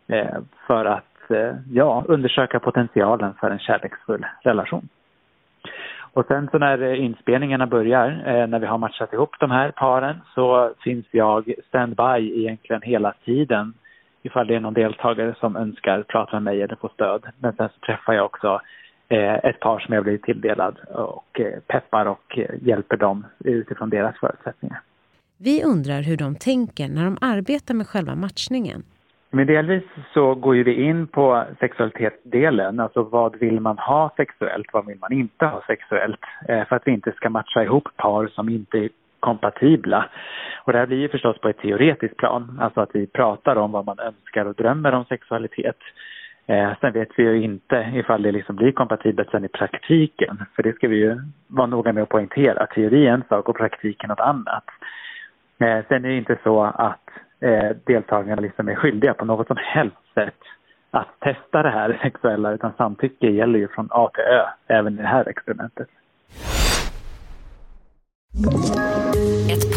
eh, 0.08 0.38
för 0.66 0.84
att 0.84 1.11
Eh, 1.32 1.54
ja, 1.70 2.04
undersöka 2.08 2.60
potentialen 2.60 3.34
för 3.40 3.50
en 3.50 3.58
kärleksfull 3.58 4.26
relation. 4.42 4.88
Och 6.14 6.26
sen 6.26 6.48
så 6.52 6.58
när 6.58 6.82
eh, 6.82 7.04
inspelningarna 7.04 7.66
börjar, 7.66 8.22
eh, 8.26 8.46
när 8.46 8.58
vi 8.58 8.66
har 8.66 8.78
matchat 8.78 9.12
ihop 9.12 9.36
de 9.40 9.50
här 9.50 9.70
paren, 9.70 10.16
så 10.34 10.72
finns 10.84 11.06
jag 11.10 11.52
standby 11.68 12.40
egentligen 12.40 12.82
hela 12.82 13.14
tiden 13.24 13.74
ifall 14.22 14.46
det 14.46 14.54
är 14.54 14.60
någon 14.60 14.74
deltagare 14.74 15.34
som 15.40 15.56
önskar 15.56 16.02
prata 16.02 16.36
med 16.36 16.42
mig 16.42 16.62
eller 16.62 16.76
få 16.76 16.88
stöd. 16.88 17.26
Men 17.38 17.52
sen 17.52 17.68
så 17.68 17.86
träffar 17.86 18.12
jag 18.12 18.24
också 18.24 18.60
ett 19.42 19.60
par 19.60 19.78
som 19.78 19.94
jag 19.94 20.02
blivit 20.02 20.22
tilldelad 20.22 20.78
och 20.78 21.40
peppar 21.66 22.06
och 22.06 22.38
hjälper 22.60 22.96
dem 22.96 23.26
utifrån 23.44 23.90
deras 23.90 24.16
förutsättningar. 24.20 24.80
Vi 25.38 25.64
undrar 25.64 26.02
hur 26.02 26.16
de 26.16 26.34
tänker 26.34 26.88
när 26.88 27.04
de 27.04 27.16
arbetar 27.20 27.74
med 27.74 27.86
själva 27.86 28.14
matchningen. 28.14 28.82
Men 29.34 29.46
delvis 29.46 29.82
så 30.14 30.34
går 30.34 30.56
ju 30.56 30.62
vi 30.62 30.82
in 30.82 31.06
på 31.06 31.44
sexualitetsdelen, 31.60 32.80
alltså 32.80 33.02
vad 33.02 33.36
vill 33.36 33.60
man 33.60 33.78
ha 33.78 34.10
sexuellt, 34.16 34.66
vad 34.72 34.86
vill 34.86 34.98
man 34.98 35.12
inte 35.12 35.46
ha 35.46 35.62
sexuellt, 35.66 36.20
eh, 36.48 36.64
för 36.64 36.76
att 36.76 36.82
vi 36.86 36.92
inte 36.92 37.12
ska 37.12 37.30
matcha 37.30 37.62
ihop 37.62 37.88
par 37.96 38.26
som 38.26 38.48
inte 38.48 38.78
är 38.78 38.88
kompatibla. 39.20 40.08
Och 40.64 40.72
det 40.72 40.78
här 40.78 40.86
blir 40.86 40.98
ju 40.98 41.08
förstås 41.08 41.38
på 41.40 41.48
ett 41.48 41.58
teoretiskt 41.58 42.16
plan, 42.16 42.58
alltså 42.60 42.80
att 42.80 42.90
vi 42.94 43.06
pratar 43.06 43.56
om 43.56 43.72
vad 43.72 43.86
man 43.86 43.98
önskar 43.98 44.44
och 44.44 44.54
drömmer 44.54 44.92
om 44.92 45.04
sexualitet. 45.04 45.78
Eh, 46.46 46.72
sen 46.80 46.92
vet 46.92 47.08
vi 47.16 47.22
ju 47.22 47.42
inte 47.42 47.92
ifall 47.94 48.22
det 48.22 48.32
liksom 48.32 48.56
blir 48.56 48.72
kompatibelt 48.72 49.30
sen 49.30 49.44
i 49.44 49.48
praktiken, 49.48 50.44
för 50.56 50.62
det 50.62 50.72
ska 50.72 50.88
vi 50.88 50.96
ju 50.96 51.20
vara 51.46 51.66
noga 51.66 51.92
med 51.92 52.02
att 52.02 52.08
poängtera. 52.08 52.66
Teori 52.66 53.06
är 53.06 53.12
en 53.12 53.24
sak 53.28 53.48
och 53.48 53.56
praktiken 53.56 54.08
något 54.08 54.20
annat. 54.20 54.64
Eh, 55.58 55.84
sen 55.88 56.04
är 56.04 56.08
det 56.08 56.16
inte 56.16 56.38
så 56.44 56.62
att 56.64 57.08
eh, 57.42 57.76
deltagarna 57.84 58.42
liksom 58.42 58.68
är 58.68 58.74
skyldiga 58.74 59.14
på 59.14 59.24
något 59.24 59.46
som 59.46 59.56
helst 59.60 59.96
sätt 60.14 60.38
att 60.90 61.20
testa 61.20 61.62
det 61.62 61.70
här 61.70 61.98
sexuella 62.02 62.52
utan 62.52 62.72
samtycke 62.76 63.30
gäller 63.30 63.58
ju 63.58 63.68
från 63.68 63.88
A 63.90 64.10
till 64.14 64.24
Ö 64.24 64.44
även 64.66 64.98
i 64.98 65.02
det 65.02 65.08
här 65.08 65.28
experimentet. 65.28 65.88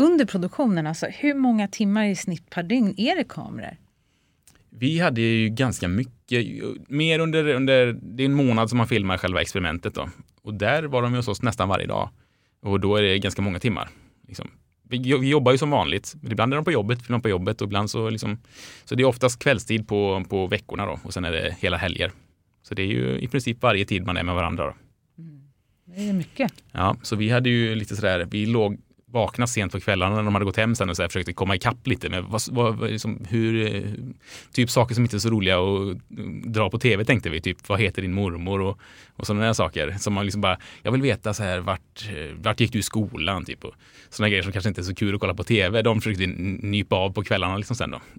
Under 0.00 0.24
produktionen, 0.24 0.86
alltså, 0.86 1.06
hur 1.06 1.34
många 1.34 1.68
timmar 1.68 2.04
i 2.04 2.16
snitt 2.16 2.50
per 2.50 2.62
dygn 2.62 2.94
är 2.96 3.16
det 3.16 3.24
kameror? 3.24 3.76
Vi 4.70 4.98
hade 4.98 5.20
ju 5.20 5.48
ganska 5.48 5.88
mycket, 5.88 6.46
mer 6.88 7.18
under, 7.18 7.48
under, 7.48 7.98
det 8.02 8.22
är 8.22 8.24
en 8.24 8.34
månad 8.34 8.68
som 8.68 8.78
man 8.78 8.88
filmar 8.88 9.18
själva 9.18 9.40
experimentet 9.40 9.94
då. 9.94 10.08
Och 10.42 10.54
där 10.54 10.82
var 10.82 11.02
de 11.02 11.14
hos 11.14 11.28
oss 11.28 11.42
nästan 11.42 11.68
varje 11.68 11.86
dag. 11.86 12.08
Och 12.62 12.80
då 12.80 12.96
är 12.96 13.02
det 13.02 13.18
ganska 13.18 13.42
många 13.42 13.58
timmar. 13.58 13.88
Liksom. 14.28 14.50
Vi, 14.82 14.98
vi 14.98 15.28
jobbar 15.28 15.52
ju 15.52 15.58
som 15.58 15.70
vanligt, 15.70 16.14
men 16.22 16.32
ibland 16.32 16.52
är 16.52 16.56
de 16.56 16.64
på 16.64 16.72
jobbet, 16.72 17.02
filmar 17.02 17.20
på 17.20 17.28
jobbet 17.28 17.60
och 17.60 17.66
ibland 17.66 17.90
så 17.90 18.10
liksom, 18.10 18.38
så 18.84 18.94
det 18.94 19.02
är 19.02 19.06
oftast 19.06 19.38
kvällstid 19.38 19.88
på, 19.88 20.24
på 20.28 20.46
veckorna 20.46 20.86
då 20.86 20.98
och 21.02 21.14
sen 21.14 21.24
är 21.24 21.32
det 21.32 21.56
hela 21.60 21.76
helger. 21.76 22.12
Så 22.62 22.74
det 22.74 22.82
är 22.82 22.86
ju 22.86 23.20
i 23.20 23.28
princip 23.28 23.62
varje 23.62 23.84
tid 23.84 24.06
man 24.06 24.16
är 24.16 24.22
med 24.22 24.34
varandra. 24.34 24.64
Då. 24.64 24.74
Mm. 25.22 25.40
Det 25.84 26.08
är 26.08 26.12
mycket. 26.12 26.52
Ja, 26.72 26.96
så 27.02 27.16
vi 27.16 27.30
hade 27.30 27.50
ju 27.50 27.74
lite 27.74 27.96
sådär, 27.96 28.28
vi 28.30 28.46
låg 28.46 28.78
vakna 29.10 29.46
sent 29.46 29.72
på 29.72 29.80
kvällarna 29.80 30.16
när 30.16 30.22
de 30.22 30.34
hade 30.34 30.44
gått 30.44 30.56
hem 30.56 30.74
sen 30.74 30.90
och 30.90 30.96
så 30.96 31.02
här, 31.02 31.08
försökte 31.08 31.32
komma 31.32 31.54
ikapp 31.54 31.86
lite. 31.86 32.08
Med 32.08 32.24
vad, 32.24 32.42
vad, 32.50 32.90
liksom, 32.90 33.26
hur, 33.28 33.74
eh, 33.74 33.92
typ 34.52 34.70
saker 34.70 34.94
som 34.94 35.04
inte 35.04 35.16
är 35.16 35.18
så 35.18 35.30
roliga 35.30 35.58
att 35.58 35.88
eh, 35.88 36.24
dra 36.44 36.70
på 36.70 36.78
tv 36.78 37.04
tänkte 37.04 37.30
vi, 37.30 37.40
typ 37.40 37.68
vad 37.68 37.80
heter 37.80 38.02
din 38.02 38.12
mormor? 38.12 38.60
Och, 38.60 38.78
och 39.16 39.26
sådana 39.26 39.46
där 39.46 39.52
saker. 39.52 39.96
Som 39.98 40.12
man 40.12 40.24
liksom 40.24 40.40
bara, 40.40 40.58
jag 40.82 40.92
vill 40.92 41.02
veta 41.02 41.34
så 41.34 41.42
här 41.42 41.60
vart, 41.60 42.08
eh, 42.08 42.36
vart 42.36 42.60
gick 42.60 42.72
du 42.72 42.78
i 42.78 42.82
skolan? 42.82 43.44
Typ 43.44 43.64
och 43.64 43.74
sådana 44.10 44.28
grejer 44.28 44.42
som 44.42 44.52
kanske 44.52 44.68
inte 44.68 44.80
är 44.80 44.82
så 44.82 44.94
kul 44.94 45.14
att 45.14 45.20
kolla 45.20 45.34
på 45.34 45.44
tv, 45.44 45.82
de 45.82 46.00
försökte 46.00 46.26
nypa 46.26 46.96
av 46.96 47.10
på 47.12 47.22
kvällarna 47.22 47.56
liksom 47.56 47.76
sen 47.76 47.90
då. 47.90 48.00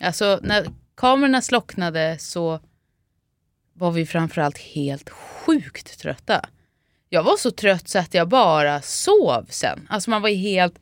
Alltså 0.00 0.40
när 0.42 0.66
kamerorna 0.96 1.42
slocknade 1.42 2.16
så 2.18 2.60
var 3.74 3.90
vi 3.90 4.06
framförallt 4.06 4.58
helt 4.58 5.10
sjukt 5.10 6.00
trötta. 6.00 6.40
Jag 7.08 7.22
var 7.22 7.36
så 7.36 7.50
trött 7.50 7.88
så 7.88 7.98
att 7.98 8.14
jag 8.14 8.28
bara 8.28 8.82
sov 8.82 9.46
sen. 9.50 9.86
Alltså 9.90 10.10
man 10.10 10.22
var 10.22 10.28
ju 10.28 10.36
helt 10.36 10.78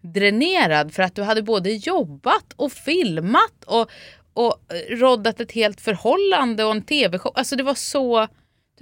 dränerad 0.00 0.94
för 0.94 1.02
att 1.02 1.14
du 1.14 1.22
hade 1.22 1.42
både 1.42 1.70
jobbat 1.72 2.52
och 2.56 2.72
filmat 2.72 3.64
och, 3.66 3.90
och 4.32 4.56
roddat 4.88 5.40
ett 5.40 5.52
helt 5.52 5.80
förhållande 5.80 6.64
och 6.64 6.70
en 6.70 6.82
tv-show. 6.82 7.32
Alltså 7.34 7.56
det 7.56 7.62
var 7.62 7.74
så... 7.74 8.28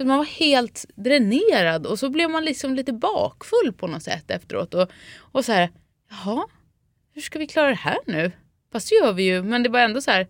Man 0.03 0.17
var 0.17 0.25
helt 0.25 0.85
dränerad 0.95 1.85
och 1.85 1.99
så 1.99 2.09
blev 2.09 2.29
man 2.29 2.45
liksom 2.45 2.75
lite 2.75 2.93
bakfull 2.93 3.73
på 3.73 3.87
något 3.87 4.03
sätt 4.03 4.31
efteråt. 4.31 4.73
Och, 4.73 4.89
och 5.31 5.45
så 5.45 5.51
här, 5.51 5.69
jaha, 6.09 6.45
hur 7.13 7.21
ska 7.21 7.39
vi 7.39 7.47
klara 7.47 7.69
det 7.69 7.75
här 7.75 7.97
nu? 8.05 8.31
Fast 8.71 8.89
det 8.89 8.95
gör 8.95 9.13
vi 9.13 9.23
ju, 9.23 9.43
men 9.43 9.63
det 9.63 9.69
var 9.69 9.79
ändå 9.79 10.01
så 10.01 10.11
här, 10.11 10.27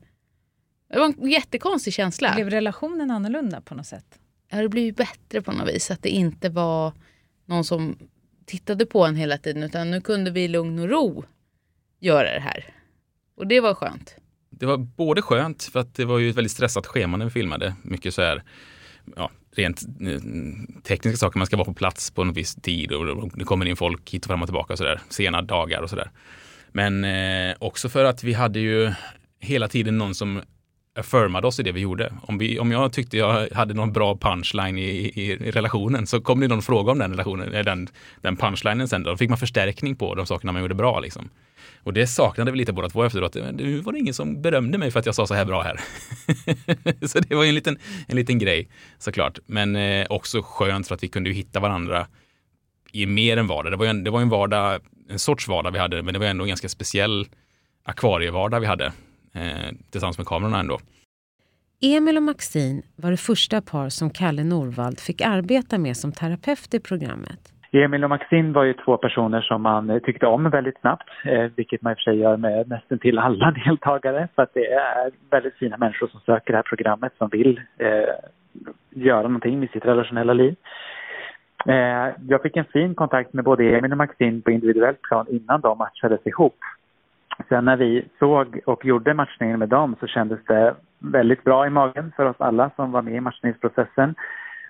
det 0.90 1.00
var 1.00 1.06
en 1.06 1.30
jättekonstig 1.30 1.94
känsla. 1.94 2.34
Blev 2.36 2.50
relationen 2.50 3.12
annorlunda 3.12 3.62
på 3.62 3.76
något 3.76 3.88
sätt? 3.88 4.20
Ja, 4.50 4.62
det 4.62 4.70
blev 4.70 4.94
bättre 4.94 5.41
på 5.41 5.51
något 5.51 5.70
vis. 5.70 5.91
Att 5.91 6.03
det 6.03 6.10
inte 6.10 6.50
var 6.50 6.94
någon 7.46 7.63
som 7.63 7.98
tittade 8.46 8.86
på 8.86 9.06
en 9.06 9.15
hela 9.15 9.38
tiden 9.38 9.63
utan 9.63 9.91
nu 9.91 10.01
kunde 10.01 10.32
vi 10.32 10.44
i 10.44 10.48
lugn 10.48 10.79
och 10.79 10.89
ro 10.89 11.24
göra 12.00 12.34
det 12.34 12.39
här. 12.39 12.65
Och 13.36 13.48
det 13.48 13.60
var 13.60 13.74
skönt. 13.74 14.15
Det 14.50 14.65
var 14.65 14.77
både 14.77 15.22
skönt 15.22 15.63
för 15.63 15.79
att 15.79 15.96
det 15.96 16.06
var 16.06 16.20
ju 16.20 16.29
ett 16.29 16.38
väldigt 16.38 16.51
stressat 16.51 16.88
schema 16.88 17.18
när 17.18 17.25
vi 17.25 17.32
filmade. 17.32 17.75
Mycket 17.84 18.13
så 18.13 18.22
här, 18.22 18.44
ja, 19.15 19.32
rent 19.56 19.82
eh, 19.82 20.22
tekniska 20.84 21.18
saker. 21.18 21.38
Man 21.38 21.48
ska 21.48 21.58
vara 21.58 21.65
på 21.65 21.74
plats 21.74 22.12
på 22.12 22.22
en 22.22 22.34
viss 22.34 22.56
tid 22.56 22.91
och 22.91 23.29
det 23.38 23.46
kommer 23.46 23.65
in 23.65 23.75
folk 23.75 24.10
hit 24.13 24.25
och 24.25 24.27
fram 24.29 24.41
och 24.41 24.48
tillbaka 24.48 24.74
och 24.74 24.77
så 24.77 24.84
där. 24.84 25.01
Sena 25.10 25.41
dagar 25.41 25.82
och 25.82 25.89
sådär. 25.89 26.12
Men 26.72 27.03
eh, 27.03 27.56
också 27.60 27.89
för 27.89 28.06
att 28.06 28.24
vi 28.24 28.34
hade 28.34 28.60
ju 28.60 28.94
hela 29.39 29.68
tiden 29.68 29.98
någon 29.98 30.15
som 30.15 30.41
affirmade 31.00 31.48
oss 31.48 31.60
i 31.60 31.63
det 31.63 31.72
vi 31.72 31.79
gjorde. 31.79 32.13
Om, 32.22 32.38
vi, 32.38 32.60
om 32.60 32.72
jag 32.72 32.94
tyckte 32.94 33.18
jag 33.18 33.50
hade 33.50 33.74
någon 33.74 33.94
bra 33.94 34.18
punchline 34.18 34.77
i, 34.77 34.82
i, 34.82 35.32
i 35.32 35.51
relationen 35.51 36.08
så 36.08 36.22
kom 36.22 36.39
det 36.39 36.48
någon 36.48 36.62
fråga 36.62 36.91
om 36.91 37.00
den 37.00 37.12
relationen, 37.12 37.53
eh, 37.53 37.63
den, 37.63 37.88
den 38.22 38.38
punchlinen 38.38 38.88
sen. 38.88 39.03
Då 39.03 39.18
fick 39.18 39.29
man 39.29 39.38
förstärkning 39.38 39.96
på 39.96 40.15
de 40.15 40.25
sakerna 40.25 40.51
man 40.51 40.62
gjorde 40.62 40.75
bra. 40.75 41.00
Liksom. 41.00 41.29
Och 41.84 41.94
det 41.94 42.08
saknade 42.08 42.51
vi 42.51 42.58
lite 42.58 42.74
båda 42.74 42.89
två 42.89 43.03
efteråt. 43.03 43.36
Nu 43.53 43.79
var 43.79 43.94
det 43.94 44.00
ingen 44.00 44.13
som 44.13 44.41
berömde 44.41 44.77
mig 44.77 44.91
för 44.91 45.00
att 45.00 45.06
jag 45.06 45.15
sa 45.15 45.27
så 45.27 45.34
här 45.34 45.46
bra 45.46 45.62
här. 45.62 45.79
så 47.08 47.20
det 47.20 47.36
var 47.36 47.46
en 47.46 47.56
liten, 47.56 47.77
en 48.08 48.15
liten 48.15 48.39
grej 48.39 48.70
såklart. 48.98 49.39
Men 49.46 49.75
eh, 49.75 50.06
också 50.10 50.41
skönt 50.41 50.88
för 50.88 50.96
att 50.96 51.03
vi 51.03 51.08
kunde 51.08 51.29
hitta 51.29 51.60
varandra 51.60 52.08
i 52.91 53.06
mer 53.06 53.38
än 53.38 53.48
vardag. 53.48 53.74
Det 53.74 53.77
var, 53.77 53.86
en, 53.86 54.03
det 54.03 54.12
var 54.12 54.22
en 54.22 54.29
vardag, 54.29 54.82
en 55.10 55.20
sorts 55.20 55.48
vardag 55.48 55.72
vi 55.72 55.79
hade, 55.79 56.01
men 56.01 56.13
det 56.13 56.20
var 56.20 56.25
ändå 56.25 56.44
en 56.44 56.48
ganska 56.48 56.70
speciell 56.70 57.27
akvarievardag 57.84 58.60
vi 58.60 58.65
hade 58.65 58.91
eh, 59.34 59.76
tillsammans 59.92 60.18
med 60.18 60.28
kamerorna 60.28 60.60
ändå. 60.60 60.78
Emil 61.82 62.18
och 62.18 62.24
Maxine 62.24 62.82
var 62.96 63.12
det 63.12 63.18
första 63.18 63.62
par 63.62 63.90
som 63.90 64.10
Kalle 64.10 64.44
Norvald 64.44 65.00
fick 65.00 65.22
arbeta 65.22 65.78
med 65.78 65.98
som 65.98 66.12
terapeut 66.12 66.74
i 66.74 66.80
programmet. 66.80 67.54
Emil 67.72 68.04
och 68.04 68.10
Maxine 68.10 68.52
var 68.54 68.64
ju 68.64 68.74
två 68.74 68.98
personer 68.98 69.42
som 69.42 69.62
man 69.62 69.90
eh, 69.90 70.00
tyckte 70.00 70.26
om 70.26 70.50
väldigt 70.50 70.80
snabbt, 70.80 71.10
eh, 71.26 71.52
vilket 71.56 71.82
man 71.82 71.92
i 71.92 71.94
och 71.94 71.98
för 71.98 72.12
sig 72.12 72.20
gör 72.20 72.38
med 72.38 72.70
nästan 72.70 73.00
till 73.00 73.20
alla 73.20 73.52
deltagare. 73.66 74.28
För 74.36 74.44
att 74.44 74.54
det 74.54 74.66
är 74.66 75.12
väldigt 75.30 75.56
fina 75.56 75.78
människor 75.78 76.08
som 76.08 76.20
söker 76.20 76.52
det 76.52 76.58
här 76.58 76.64
programmet 76.64 77.14
som 77.18 77.30
vill 77.30 77.62
eh, 77.78 78.16
göra 78.90 79.22
någonting 79.22 79.60
med 79.60 79.70
sitt 79.70 79.86
relationella 79.86 80.34
liv. 80.34 80.56
Eh, 81.66 82.14
jag 82.28 82.42
fick 82.42 82.58
en 82.58 82.66
fin 82.66 82.96
kontakt 82.96 83.34
med 83.34 83.46
både 83.46 83.78
Emil 83.78 83.92
och 83.92 83.98
Maxine 83.98 84.42
på 84.42 84.52
individuellt 84.52 85.02
plan 85.02 85.26
innan 85.30 85.62
de 85.62 85.78
matchades 85.78 86.28
ihop. 86.28 86.58
Sen 87.48 87.65
när 87.65 87.77
vi 87.77 88.05
såg 88.19 88.60
och 88.65 88.86
gjorde 88.86 89.13
matchningen 89.13 89.60
med 89.60 89.69
dem 89.69 89.96
så 90.00 90.08
kändes 90.08 90.39
det 90.46 90.75
väldigt 91.00 91.43
bra 91.43 91.67
i 91.67 91.69
magen 91.69 92.12
för 92.15 92.25
oss 92.25 92.36
alla 92.39 92.72
som 92.75 92.91
var 92.91 93.01
med 93.01 93.13
i 93.13 93.19
matchningsprocessen. 93.19 94.15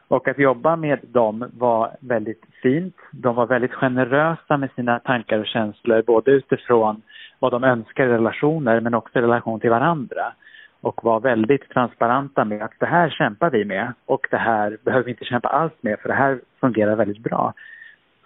Och 0.08 0.28
att 0.28 0.38
jobba 0.38 0.76
med 0.76 1.00
dem 1.02 1.50
var 1.58 1.92
väldigt 2.00 2.44
fint. 2.62 2.96
De 3.12 3.36
var 3.36 3.48
väldigt 3.48 3.74
generösa 3.74 4.58
med 4.58 4.70
sina 4.76 5.00
tankar 5.00 5.40
och 5.40 5.46
känslor, 5.46 6.02
både 6.02 6.32
utifrån 6.32 7.02
vad 7.40 7.52
de 7.52 7.64
önskar 7.64 8.04
i 8.04 8.10
relationer 8.10 8.80
men 8.80 8.94
också 8.94 9.20
i 9.20 9.22
relation 9.22 9.60
till 9.60 9.70
varandra. 9.70 10.34
Och 10.82 11.04
var 11.04 11.20
väldigt 11.20 11.70
transparenta 11.70 12.46
med 12.46 12.62
att 12.62 12.80
det 12.80 12.86
här 12.86 13.10
kämpar 13.10 13.50
vi 13.50 13.66
med 13.66 13.94
och 14.06 14.28
det 14.32 14.38
här 14.38 14.78
behöver 14.86 15.06
vi 15.06 15.12
inte 15.12 15.26
kämpa 15.26 15.50
alls 15.50 15.74
med 15.82 16.00
för 16.00 16.10
det 16.10 16.16
här 16.16 16.40
fungerar 16.60 16.96
väldigt 16.96 17.24
bra. 17.24 17.54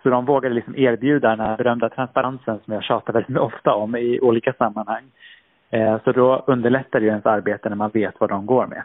Så 0.03 0.09
de 0.09 0.25
vågade 0.25 0.55
liksom 0.55 0.77
erbjuda 0.77 1.29
den 1.29 1.39
här 1.39 1.57
berömda 1.57 1.89
transparensen 1.89 2.59
som 2.65 2.73
jag 2.73 2.83
tjatar 2.83 3.13
väldigt 3.13 3.37
ofta 3.37 3.73
om 3.73 3.95
i 3.95 4.19
olika 4.19 4.53
sammanhang. 4.53 5.03
Eh, 5.69 5.97
så 6.03 6.11
då 6.11 6.43
underlättar 6.47 6.99
det 6.99 7.05
ju 7.05 7.09
ens 7.09 7.25
arbete 7.25 7.69
när 7.69 7.75
man 7.75 7.91
vet 7.93 8.15
vad 8.19 8.29
de 8.29 8.45
går 8.45 8.67
med. 8.67 8.83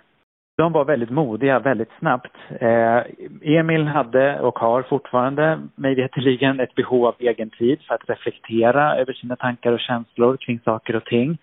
De 0.57 0.73
var 0.73 0.85
väldigt 0.85 1.11
modiga 1.11 1.59
väldigt 1.59 1.91
snabbt. 1.99 2.37
Eh, 2.61 3.03
Emil 3.43 3.87
hade 3.87 4.41
och 4.41 4.59
har 4.59 4.83
fortfarande, 4.83 5.59
mig 5.75 5.95
veterligen, 5.95 6.61
ett 6.61 6.75
behov 6.75 7.07
av 7.07 7.15
egen 7.19 7.51
tid 7.51 7.79
för 7.81 7.95
att 7.95 8.09
reflektera 8.11 8.97
över 8.97 9.13
sina 9.13 9.37
tankar 9.37 9.73
och 9.73 9.81
känslor 9.81 10.37
kring 10.37 10.61
saker 10.65 10.97
och 10.97 11.05
ting. 11.05 11.39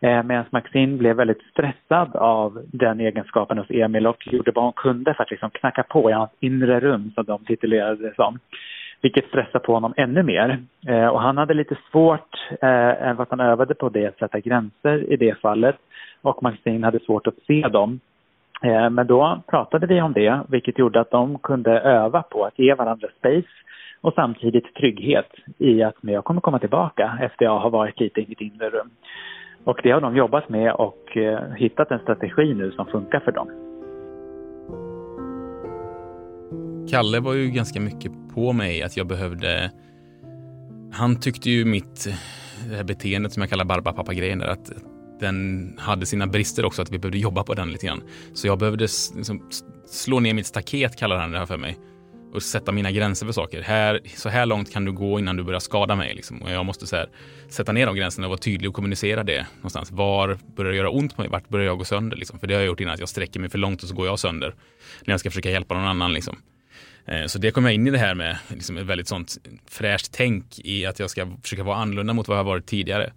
Eh, 0.00 0.22
medan 0.22 0.44
Maxine 0.50 0.96
blev 0.96 1.16
väldigt 1.16 1.42
stressad 1.50 2.16
av 2.16 2.62
den 2.72 3.00
egenskapen 3.00 3.58
hos 3.58 3.70
Emil 3.70 4.06
och 4.06 4.26
gjorde 4.32 4.52
vad 4.54 4.64
hon 4.64 4.72
kunde 4.72 5.14
för 5.14 5.22
att 5.22 5.30
liksom 5.30 5.50
knacka 5.50 5.82
på 5.82 6.10
i 6.10 6.12
hans 6.12 6.30
inre 6.40 6.80
rum, 6.80 7.12
som 7.14 7.24
de 7.24 7.44
titulerade 7.44 8.08
det 8.08 8.14
som. 8.14 8.38
Vilket 9.02 9.28
stressade 9.28 9.64
på 9.64 9.72
honom 9.72 9.94
ännu 9.96 10.22
mer. 10.22 10.62
Eh, 10.86 11.06
och 11.06 11.20
han 11.20 11.38
hade 11.38 11.54
lite 11.54 11.76
svårt, 11.90 12.34
eh, 12.62 13.08
än 13.08 13.16
vad 13.16 13.26
han 13.30 13.40
övade 13.40 13.74
på 13.74 13.88
det, 13.88 14.06
att 14.06 14.18
sätta 14.18 14.40
gränser 14.40 15.12
i 15.12 15.16
det 15.16 15.38
fallet. 15.40 15.76
Och 16.22 16.42
Maxine 16.42 16.86
hade 16.86 17.00
svårt 17.00 17.26
att 17.26 17.38
se 17.46 17.68
dem. 17.68 18.00
Eh, 18.62 18.90
men 18.90 19.06
då 19.06 19.42
pratade 19.46 19.86
vi 19.86 20.00
om 20.00 20.12
det, 20.12 20.40
vilket 20.48 20.78
gjorde 20.78 21.00
att 21.00 21.10
de 21.10 21.38
kunde 21.38 21.80
öva 21.80 22.22
på 22.22 22.44
att 22.44 22.58
ge 22.58 22.74
varandra 22.74 23.08
space 23.18 23.48
och 24.00 24.12
samtidigt 24.14 24.74
trygghet 24.74 25.32
i 25.58 25.82
att 25.82 25.96
jag 26.00 26.24
kommer 26.24 26.40
komma 26.40 26.58
tillbaka 26.58 27.18
efter 27.20 27.44
jag 27.44 27.58
har 27.58 27.70
varit 27.70 28.00
lite 28.00 28.20
i 28.20 28.26
mitt 28.28 28.40
inre 28.40 28.70
rum. 28.70 28.90
Och 29.64 29.80
det 29.82 29.90
har 29.90 30.00
de 30.00 30.16
jobbat 30.16 30.48
med 30.48 30.72
och 30.72 31.16
eh, 31.16 31.52
hittat 31.56 31.90
en 31.90 31.98
strategi 31.98 32.54
nu 32.54 32.70
som 32.70 32.86
funkar 32.86 33.20
för 33.20 33.32
dem. 33.32 33.48
Kalle 36.90 37.20
var 37.20 37.34
ju 37.34 37.50
ganska 37.50 37.80
mycket 37.80 38.12
på 38.36 38.52
mig 38.52 38.82
att 38.82 38.96
jag 38.96 39.06
behövde... 39.06 39.70
Han 40.92 41.20
tyckte 41.20 41.50
ju 41.50 41.64
mitt 41.64 42.06
eh, 42.06 42.14
det 42.68 42.76
här 42.76 42.84
beteendet 42.84 43.32
som 43.32 43.40
jag 43.40 43.50
kallar 43.50 43.64
barbapappa-grejen 43.64 44.38
där, 44.38 44.46
att 44.46 44.72
den 45.20 45.74
hade 45.78 46.06
sina 46.06 46.26
brister 46.26 46.64
också, 46.64 46.82
att 46.82 46.90
vi 46.90 46.98
behövde 46.98 47.18
jobba 47.18 47.42
på 47.42 47.54
den 47.54 47.72
lite 47.72 47.86
grann. 47.86 48.02
Så 48.34 48.46
jag 48.46 48.58
behövde 48.58 48.88
liksom 49.16 49.50
slå 49.86 50.20
ner 50.20 50.34
mitt 50.34 50.46
staket, 50.46 50.96
kallar 50.96 51.16
han 51.16 51.30
det 51.30 51.38
här 51.38 51.46
för 51.46 51.56
mig. 51.56 51.78
Och 52.34 52.42
sätta 52.42 52.72
mina 52.72 52.90
gränser 52.90 53.26
för 53.26 53.32
saker. 53.32 53.62
Här, 53.62 54.00
så 54.16 54.28
här 54.28 54.46
långt 54.46 54.72
kan 54.72 54.84
du 54.84 54.92
gå 54.92 55.18
innan 55.18 55.36
du 55.36 55.42
börjar 55.42 55.60
skada 55.60 55.96
mig. 55.96 56.14
Liksom. 56.14 56.42
Och 56.42 56.50
jag 56.50 56.66
måste 56.66 56.86
så 56.86 56.96
här, 56.96 57.08
sätta 57.48 57.72
ner 57.72 57.86
de 57.86 57.96
gränserna 57.96 58.26
och 58.26 58.30
vara 58.30 58.38
tydlig 58.38 58.68
och 58.68 58.74
kommunicera 58.74 59.24
det 59.24 59.46
någonstans. 59.56 59.90
Var 59.90 60.38
börjar 60.56 60.72
det 60.72 60.76
göra 60.78 60.90
ont 60.90 61.16
på 61.16 61.22
mig? 61.22 61.30
Vart 61.30 61.48
börjar 61.48 61.66
jag 61.66 61.78
gå 61.78 61.84
sönder? 61.84 62.16
Liksom? 62.16 62.38
För 62.38 62.46
det 62.46 62.54
har 62.54 62.60
jag 62.60 62.66
gjort 62.66 62.80
innan, 62.80 62.94
att 62.94 63.00
jag 63.00 63.08
sträcker 63.08 63.40
mig 63.40 63.50
för 63.50 63.58
långt 63.58 63.82
och 63.82 63.88
så 63.88 63.94
går 63.94 64.06
jag 64.06 64.18
sönder. 64.18 64.54
När 65.04 65.12
jag 65.12 65.20
ska 65.20 65.30
försöka 65.30 65.50
hjälpa 65.50 65.74
någon 65.74 65.88
annan. 65.88 66.12
Liksom. 66.12 66.36
Eh, 67.06 67.26
så 67.26 67.38
det 67.38 67.50
kom 67.50 67.64
jag 67.64 67.74
in 67.74 67.86
i 67.86 67.90
det 67.90 67.98
här 67.98 68.14
med 68.14 68.38
liksom 68.48 68.76
ett 68.76 68.86
väldigt 68.86 69.08
sånt 69.08 69.38
fräscht 69.66 70.12
tänk 70.12 70.58
i 70.58 70.86
att 70.86 70.98
jag 70.98 71.10
ska 71.10 71.36
försöka 71.42 71.62
vara 71.62 71.76
annorlunda 71.76 72.12
mot 72.12 72.28
vad 72.28 72.38
jag 72.38 72.44
har 72.44 72.50
varit 72.50 72.66
tidigare. 72.66 73.12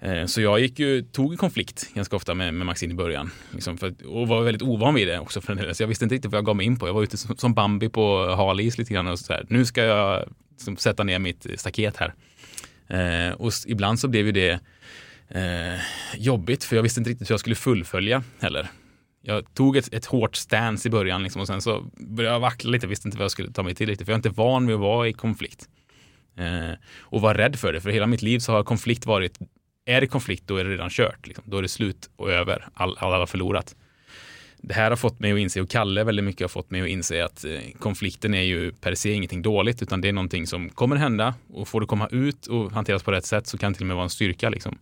Eh, 0.00 0.26
så 0.26 0.40
jag 0.40 0.60
gick 0.60 0.78
ju, 0.78 1.02
tog 1.02 1.38
konflikt 1.38 1.94
ganska 1.94 2.16
ofta 2.16 2.34
med, 2.34 2.54
med 2.54 2.66
Maxine 2.66 2.92
i 2.92 2.96
början. 2.96 3.30
Liksom 3.50 3.78
för, 3.78 4.06
och 4.06 4.28
var 4.28 4.42
väldigt 4.42 4.62
ovan 4.62 4.94
vid 4.94 5.08
det 5.08 5.18
också. 5.18 5.40
För 5.40 5.54
den 5.54 5.74
så 5.74 5.82
jag 5.82 5.88
visste 5.88 6.04
inte 6.04 6.14
riktigt 6.14 6.30
vad 6.30 6.38
jag 6.38 6.44
gav 6.44 6.56
mig 6.56 6.66
in 6.66 6.78
på. 6.78 6.86
Jag 6.86 6.94
var 6.94 7.02
ute 7.02 7.16
som, 7.16 7.36
som 7.36 7.54
Bambi 7.54 7.88
på 7.88 8.34
halis 8.34 8.78
lite 8.78 8.94
grann. 8.94 9.06
Och 9.06 9.18
så 9.18 9.32
här, 9.32 9.46
nu 9.48 9.64
ska 9.64 9.82
jag 9.84 10.28
liksom, 10.50 10.76
sätta 10.76 11.04
ner 11.04 11.18
mitt 11.18 11.46
staket 11.56 11.96
här. 11.96 12.14
Eh, 12.88 13.34
och 13.34 13.52
ibland 13.66 14.00
så 14.00 14.08
blev 14.08 14.26
ju 14.26 14.32
det 14.32 14.60
eh, 15.28 15.80
jobbigt 16.16 16.64
för 16.64 16.76
jag 16.76 16.82
visste 16.82 17.00
inte 17.00 17.10
riktigt 17.10 17.30
hur 17.30 17.32
jag 17.32 17.40
skulle 17.40 17.56
fullfölja 17.56 18.22
heller. 18.40 18.68
Jag 19.22 19.54
tog 19.54 19.76
ett, 19.76 19.94
ett 19.94 20.06
hårt 20.06 20.36
stance 20.36 20.88
i 20.88 20.90
början 20.90 21.22
liksom, 21.22 21.40
och 21.40 21.46
sen 21.46 21.62
så 21.62 21.90
började 21.96 22.34
jag 22.34 22.40
vackla 22.40 22.70
lite. 22.70 22.84
Jag 22.84 22.88
visste 22.88 23.08
inte 23.08 23.18
vad 23.18 23.24
jag 23.24 23.30
skulle 23.30 23.52
ta 23.52 23.62
mig 23.62 23.74
till 23.74 23.88
riktigt 23.88 24.06
för 24.06 24.12
jag 24.12 24.16
är 24.16 24.28
inte 24.28 24.40
van 24.40 24.66
vid 24.66 24.74
att 24.74 24.80
vara 24.80 25.08
i 25.08 25.12
konflikt. 25.12 25.68
Eh, 26.36 26.78
och 27.00 27.20
var 27.20 27.34
rädd 27.34 27.56
för 27.56 27.72
det. 27.72 27.80
För 27.80 27.90
hela 27.90 28.06
mitt 28.06 28.22
liv 28.22 28.38
så 28.38 28.52
har 28.52 28.64
konflikt 28.64 29.06
varit 29.06 29.38
är 29.84 30.00
det 30.00 30.06
konflikt 30.06 30.44
då 30.46 30.56
är 30.56 30.64
det 30.64 30.70
redan 30.70 30.90
kört. 30.90 31.26
Liksom. 31.26 31.44
Då 31.46 31.58
är 31.58 31.62
det 31.62 31.68
slut 31.68 32.10
och 32.16 32.30
över. 32.30 32.68
All, 32.74 32.96
alla 32.98 33.18
har 33.18 33.26
förlorat. 33.26 33.76
Det 34.64 34.74
här 34.74 34.90
har 34.90 34.96
fått 34.96 35.20
mig 35.20 35.32
att 35.32 35.38
inse, 35.38 35.60
och 35.60 35.70
Kalle 35.70 36.04
väldigt 36.04 36.24
mycket 36.24 36.40
har 36.40 36.48
fått 36.48 36.70
mig 36.70 36.80
att 36.80 36.88
inse 36.88 37.24
att 37.24 37.44
eh, 37.44 37.60
konflikten 37.78 38.34
är 38.34 38.42
ju 38.42 38.72
per 38.72 38.94
se 38.94 39.12
ingenting 39.12 39.42
dåligt, 39.42 39.82
utan 39.82 40.00
det 40.00 40.08
är 40.08 40.12
någonting 40.12 40.46
som 40.46 40.68
kommer 40.68 40.96
hända 40.96 41.34
och 41.52 41.68
får 41.68 41.80
det 41.80 41.86
komma 41.86 42.08
ut 42.08 42.46
och 42.46 42.72
hanteras 42.72 43.02
på 43.02 43.12
rätt 43.12 43.26
sätt 43.26 43.46
så 43.46 43.58
kan 43.58 43.72
det 43.72 43.76
till 43.76 43.84
och 43.84 43.86
med 43.86 43.96
vara 43.96 44.04
en 44.04 44.10
styrka. 44.10 44.50
Liksom. 44.50 44.78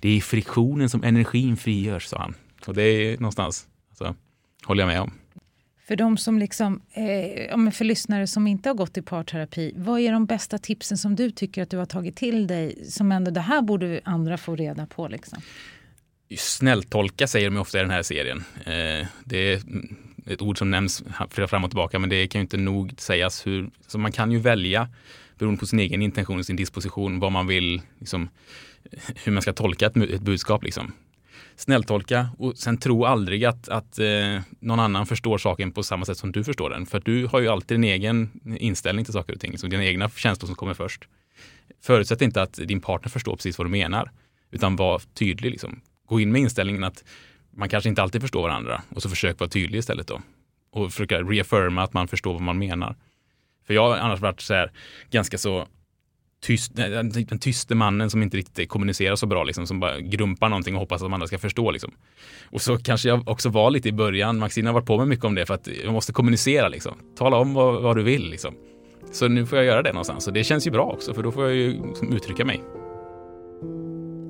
Det 0.00 0.08
är 0.08 0.16
i 0.16 0.20
friktionen 0.20 0.88
som 0.88 1.04
energin 1.04 1.56
frigörs, 1.56 2.04
sa 2.04 2.18
han. 2.18 2.34
Och 2.66 2.74
det 2.74 2.82
är 2.82 3.16
någonstans, 3.16 3.66
håller 4.70 4.82
jag 4.82 4.88
med 4.88 5.00
om. 5.00 5.12
För 5.86 5.96
de 5.96 6.16
som 6.16 6.38
liksom, 6.38 6.82
eh, 6.92 7.70
för 7.70 7.84
lyssnare 7.84 8.26
som 8.26 8.46
inte 8.46 8.68
har 8.68 8.74
gått 8.74 8.96
i 8.96 9.02
parterapi, 9.02 9.72
vad 9.76 10.00
är 10.00 10.12
de 10.12 10.26
bästa 10.26 10.58
tipsen 10.58 10.98
som 10.98 11.16
du 11.16 11.30
tycker 11.30 11.62
att 11.62 11.70
du 11.70 11.76
har 11.76 11.86
tagit 11.86 12.16
till 12.16 12.46
dig? 12.46 12.84
Som 12.84 13.12
ändå, 13.12 13.30
det 13.30 13.40
här 13.40 13.62
borde 13.62 14.00
andra 14.04 14.38
få 14.38 14.56
reda 14.56 14.86
på. 14.86 15.08
Liksom. 15.08 15.38
Snälltolka 16.36 17.26
säger 17.26 17.50
de 17.50 17.56
ofta 17.56 17.78
i 17.78 17.80
den 17.80 17.90
här 17.90 18.02
serien. 18.02 18.44
Eh, 18.64 19.06
det 19.24 19.52
är 19.52 19.62
ett 20.26 20.42
ord 20.42 20.58
som 20.58 20.70
nämns 20.70 21.02
fram 21.30 21.64
och 21.64 21.70
tillbaka, 21.70 21.98
men 21.98 22.10
det 22.10 22.26
kan 22.26 22.38
ju 22.38 22.42
inte 22.42 22.56
nog 22.56 22.92
sägas 22.98 23.46
hur, 23.46 23.70
så 23.86 23.98
man 23.98 24.12
kan 24.12 24.32
ju 24.32 24.38
välja 24.38 24.88
beroende 25.38 25.60
på 25.60 25.66
sin 25.66 25.78
egen 25.78 26.02
intention 26.02 26.38
och 26.38 26.46
sin 26.46 26.56
disposition 26.56 27.20
vad 27.20 27.32
man 27.32 27.46
vill, 27.46 27.82
liksom, 27.98 28.28
hur 29.24 29.32
man 29.32 29.42
ska 29.42 29.52
tolka 29.52 29.86
ett, 29.86 29.96
ett 29.96 30.22
budskap. 30.22 30.64
Liksom 30.64 30.92
snälltolka 31.56 32.28
och 32.38 32.58
sen 32.58 32.78
tro 32.78 33.04
aldrig 33.04 33.44
att, 33.44 33.68
att 33.68 33.98
eh, 33.98 34.40
någon 34.60 34.80
annan 34.80 35.06
förstår 35.06 35.38
saken 35.38 35.72
på 35.72 35.82
samma 35.82 36.04
sätt 36.04 36.18
som 36.18 36.32
du 36.32 36.44
förstår 36.44 36.70
den. 36.70 36.86
För 36.86 37.00
du 37.00 37.26
har 37.26 37.40
ju 37.40 37.48
alltid 37.48 37.74
din 37.74 37.84
egen 37.84 38.40
inställning 38.58 39.04
till 39.04 39.14
saker 39.14 39.34
och 39.34 39.40
ting, 39.40 39.58
så 39.58 39.66
dina 39.66 39.84
egna 39.84 40.08
känslor 40.08 40.46
som 40.46 40.56
kommer 40.56 40.74
först. 40.74 41.08
Förutsätt 41.82 42.22
inte 42.22 42.42
att 42.42 42.52
din 42.52 42.80
partner 42.80 43.10
förstår 43.10 43.36
precis 43.36 43.58
vad 43.58 43.66
du 43.66 43.70
menar, 43.70 44.10
utan 44.50 44.76
var 44.76 45.02
tydlig. 45.14 45.50
Liksom. 45.50 45.80
Gå 46.06 46.20
in 46.20 46.32
med 46.32 46.40
inställningen 46.40 46.84
att 46.84 47.04
man 47.50 47.68
kanske 47.68 47.88
inte 47.88 48.02
alltid 48.02 48.20
förstår 48.20 48.42
varandra 48.42 48.82
och 48.88 49.02
så 49.02 49.08
försök 49.08 49.40
vara 49.40 49.50
tydlig 49.50 49.78
istället 49.78 50.06
då. 50.06 50.20
Och 50.72 50.92
försöka 50.92 51.22
reaffirma 51.22 51.82
att 51.82 51.92
man 51.92 52.08
förstår 52.08 52.32
vad 52.32 52.42
man 52.42 52.58
menar. 52.58 52.96
För 53.66 53.74
jag 53.74 53.88
har 53.88 53.96
annars 53.96 54.20
varit 54.20 54.40
så 54.40 54.54
här 54.54 54.72
ganska 55.10 55.38
så 55.38 55.68
tyst, 56.40 56.76
den 57.28 57.38
tyste 57.38 57.74
mannen 57.74 58.10
som 58.10 58.22
inte 58.22 58.36
riktigt 58.36 58.68
kommunicerar 58.68 59.16
så 59.16 59.26
bra, 59.26 59.44
liksom, 59.44 59.66
som 59.66 59.80
bara 59.80 60.00
grumpar 60.00 60.48
någonting 60.48 60.74
och 60.74 60.80
hoppas 60.80 61.02
att 61.02 61.06
de 61.06 61.12
andra 61.12 61.26
ska 61.26 61.38
förstå. 61.38 61.70
Liksom. 61.70 61.92
Och 62.50 62.62
så 62.62 62.78
kanske 62.78 63.08
jag 63.08 63.28
också 63.28 63.48
var 63.48 63.70
lite 63.70 63.88
i 63.88 63.92
början, 63.92 64.38
Maxine 64.38 64.68
har 64.68 64.74
varit 64.74 64.86
på 64.86 64.98
mig 64.98 65.06
mycket 65.06 65.24
om 65.24 65.34
det, 65.34 65.46
för 65.46 65.54
att 65.54 65.68
jag 65.84 65.92
måste 65.92 66.12
kommunicera. 66.12 66.68
Liksom. 66.68 66.92
Tala 67.16 67.36
om 67.36 67.54
vad, 67.54 67.82
vad 67.82 67.96
du 67.96 68.02
vill. 68.02 68.30
Liksom. 68.30 68.54
Så 69.12 69.28
nu 69.28 69.46
får 69.46 69.58
jag 69.58 69.64
göra 69.64 69.82
det 69.82 69.92
någonstans 69.92 70.26
och 70.26 70.32
det 70.32 70.44
känns 70.44 70.66
ju 70.66 70.70
bra 70.70 70.84
också, 70.84 71.14
för 71.14 71.22
då 71.22 71.32
får 71.32 71.44
jag 71.44 71.54
ju 71.54 71.86
liksom, 71.86 72.12
uttrycka 72.12 72.44
mig. 72.44 72.60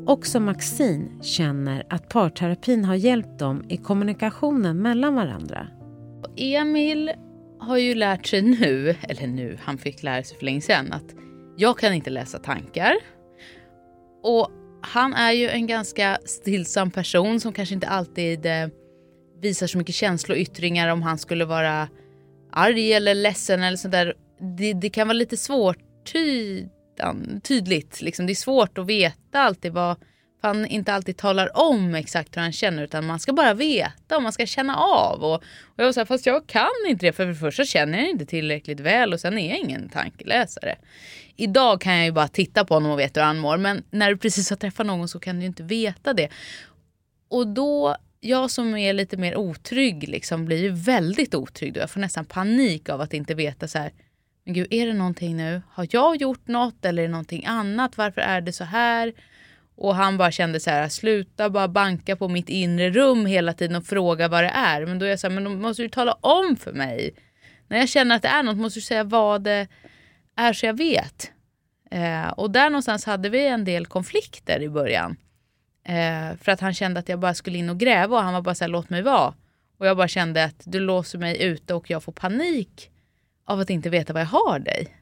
också 0.07 0.41
Maxine 0.41 1.23
känner 1.23 1.87
att 1.91 2.09
parterapin 2.09 2.85
har 2.85 2.95
hjälpt 2.95 3.39
dem 3.39 3.65
i 3.69 3.77
kommunikationen 3.77 4.83
mellan 4.83 5.15
varandra. 5.15 5.67
Emil 6.37 7.11
har 7.61 7.77
ju 7.77 7.95
lärt 7.95 8.27
sig 8.27 8.43
nu, 8.43 8.97
eller 9.03 9.27
nu, 9.27 9.59
han 9.63 9.79
fick 9.79 10.03
lära 10.03 10.23
sig 10.23 10.39
för 10.39 10.45
länge 10.45 10.61
sedan 10.61 10.93
att 10.93 11.20
jag 11.61 11.79
kan 11.79 11.95
inte 11.95 12.11
läsa 12.11 12.39
tankar. 12.39 12.95
Och 14.23 14.51
han 14.83 15.15
är 15.15 15.33
ju 15.33 15.49
en 15.49 15.67
ganska 15.67 16.19
stillsam 16.25 16.91
person 16.91 17.41
som 17.41 17.53
kanske 17.53 17.75
inte 17.75 17.89
alltid 17.89 18.47
eh, 18.47 18.69
visar 19.41 19.67
så 19.67 19.79
mycket 19.79 19.95
känsloyttringar 19.95 20.89
om 20.89 21.03
han 21.03 21.19
skulle 21.19 21.45
vara 21.45 21.89
arg 22.53 22.93
eller 22.93 23.15
ledsen 23.15 23.63
eller 23.63 23.77
sådär. 23.77 24.15
Det, 24.59 24.73
det 24.73 24.91
kan 24.91 25.09
vara 25.09 25.17
lite 25.17 25.37
svårt 25.37 25.79
tydligt. 27.43 28.03
Liksom. 28.03 28.27
Det 28.27 28.33
är 28.33 28.35
svårt 28.35 28.79
att 28.79 28.87
veta 28.87 29.41
alltid 29.41 29.73
vad 29.73 29.97
han 30.43 30.67
inte 30.67 30.93
alltid 30.93 31.17
talar 31.17 31.59
om 31.59 31.95
exakt 31.95 32.37
hur 32.37 32.43
han 32.43 32.53
känner 32.53 32.83
utan 32.83 33.07
man 33.07 33.21
ska 33.21 33.33
bara 33.33 33.55
veta 33.55 34.17
och 34.17 34.23
man 34.23 34.33
ska 34.33 34.47
känna 34.47 34.77
av. 34.77 35.25
Och, 35.25 35.35
och 35.35 35.43
jag 35.77 35.85
var 35.85 35.93
så 35.93 36.01
här, 36.01 36.05
fast 36.05 36.27
jag 36.27 36.47
kan 36.47 36.69
inte 36.89 37.07
det 37.07 37.13
för, 37.13 37.25
för 37.25 37.29
det 37.29 37.35
första 37.35 37.65
känner 37.65 37.99
jag 37.99 38.11
inte 38.11 38.27
tillräckligt 38.27 38.81
väl 38.81 39.13
och 39.13 39.21
sen 39.21 39.39
är 39.39 39.49
jag 39.49 39.59
ingen 39.59 39.89
tankeläsare. 39.89 40.77
Idag 41.41 41.81
kan 41.81 41.97
jag 41.97 42.05
ju 42.05 42.13
bara 42.13 42.29
titta 42.29 42.65
på 42.65 42.75
honom 42.75 42.91
och 42.91 42.99
veta 42.99 43.21
hur 43.21 43.27
han 43.27 43.39
mår 43.39 43.57
men 43.57 43.83
när 43.91 44.11
du 44.11 44.17
precis 44.17 44.51
har 44.51 44.57
träffat 44.57 44.87
någon 44.87 45.09
så 45.09 45.21
kan 45.21 45.41
du 45.41 45.47
inte 45.47 45.63
veta 45.63 46.13
det. 46.13 46.29
Och 47.29 47.47
då, 47.47 47.97
jag 48.21 48.51
som 48.51 48.77
är 48.77 48.93
lite 48.93 49.17
mer 49.17 49.37
otrygg 49.37 50.09
liksom 50.09 50.45
blir 50.45 50.63
ju 50.63 50.71
väldigt 50.71 51.35
otrygg 51.35 51.75
då. 51.75 51.81
Jag 51.81 51.91
får 51.91 52.01
nästan 52.01 52.25
panik 52.25 52.89
av 52.89 53.01
att 53.01 53.15
inte 53.15 53.35
veta 53.35 53.69
så 53.69 53.79
här 53.79 53.93
men 54.45 54.55
gud, 54.55 54.67
är 54.71 54.87
det 54.87 54.93
någonting 54.93 55.37
nu? 55.37 55.63
Har 55.71 55.87
jag 55.91 56.17
gjort 56.17 56.49
något 56.49 56.85
eller 56.85 57.03
är 57.03 57.07
det 57.07 57.13
någonting 57.13 57.47
annat? 57.47 57.97
Varför 57.97 58.21
är 58.21 58.41
det 58.41 58.53
så 58.53 58.65
här? 58.65 59.13
Och 59.77 59.95
han 59.95 60.17
bara 60.17 60.31
kände 60.31 60.61
så 60.61 60.71
här, 60.71 60.89
sluta 60.89 61.51
bara 61.51 61.69
banka 61.69 62.17
på 62.17 62.29
mitt 62.29 62.49
inre 62.49 62.91
rum 62.91 63.27
hela 63.27 63.53
tiden 63.53 63.77
och 63.77 63.87
fråga 63.87 64.29
vad 64.29 64.45
det 64.45 64.51
är. 64.55 64.87
Men 64.87 64.99
då 64.99 65.07
är 65.07 65.11
jag 65.11 65.21
så 65.21 65.29
här, 65.29 65.35
men 65.35 65.45
då 65.45 65.51
måste 65.51 65.83
du 65.83 65.89
tala 65.89 66.13
om 66.13 66.57
för 66.57 66.73
mig. 66.73 67.15
När 67.69 67.79
jag 67.79 67.89
känner 67.89 68.17
att 68.17 68.23
det 68.23 68.29
är 68.29 68.43
något 68.43 68.57
måste 68.57 68.79
du 68.79 68.83
säga 68.83 69.05
vad 69.05 69.43
det 69.43 69.69
är 70.41 70.53
så 70.53 70.67
jag 70.67 70.77
vet. 70.77 71.31
Eh, 71.91 72.29
och 72.29 72.51
där 72.51 72.71
någonstans 72.71 73.05
hade 73.05 73.29
vi 73.29 73.47
en 73.47 73.65
del 73.65 73.87
konflikter 73.87 74.63
i 74.63 74.69
början. 74.69 75.17
Eh, 75.85 76.37
för 76.43 76.53
att 76.53 76.61
han 76.61 76.75
kände 76.75 77.01
att 77.01 77.09
jag 77.09 77.19
bara 77.19 77.35
skulle 77.35 77.59
in 77.59 77.71
och 77.71 77.79
gräva 77.79 78.17
och 78.17 78.23
han 78.23 78.35
var 78.35 78.43
bara 78.43 78.55
så 78.55 78.65
här, 78.65 78.69
låt 78.69 78.91
mig 78.91 79.03
vara. 79.03 79.35
Och 79.79 79.87
jag 79.87 79.97
bara 79.97 80.09
kände 80.09 80.45
att 80.45 80.63
du 80.65 80.81
låser 80.81 81.19
mig 81.19 81.43
ute 81.43 81.75
och 81.75 81.91
jag 81.91 82.03
får 82.03 82.13
panik 82.13 82.91
av 83.45 83.61
att 83.61 83.71
inte 83.71 83.91
veta 83.91 84.13
vad 84.13 84.23
jag 84.23 84.27
har 84.27 84.59
dig. 84.59 84.97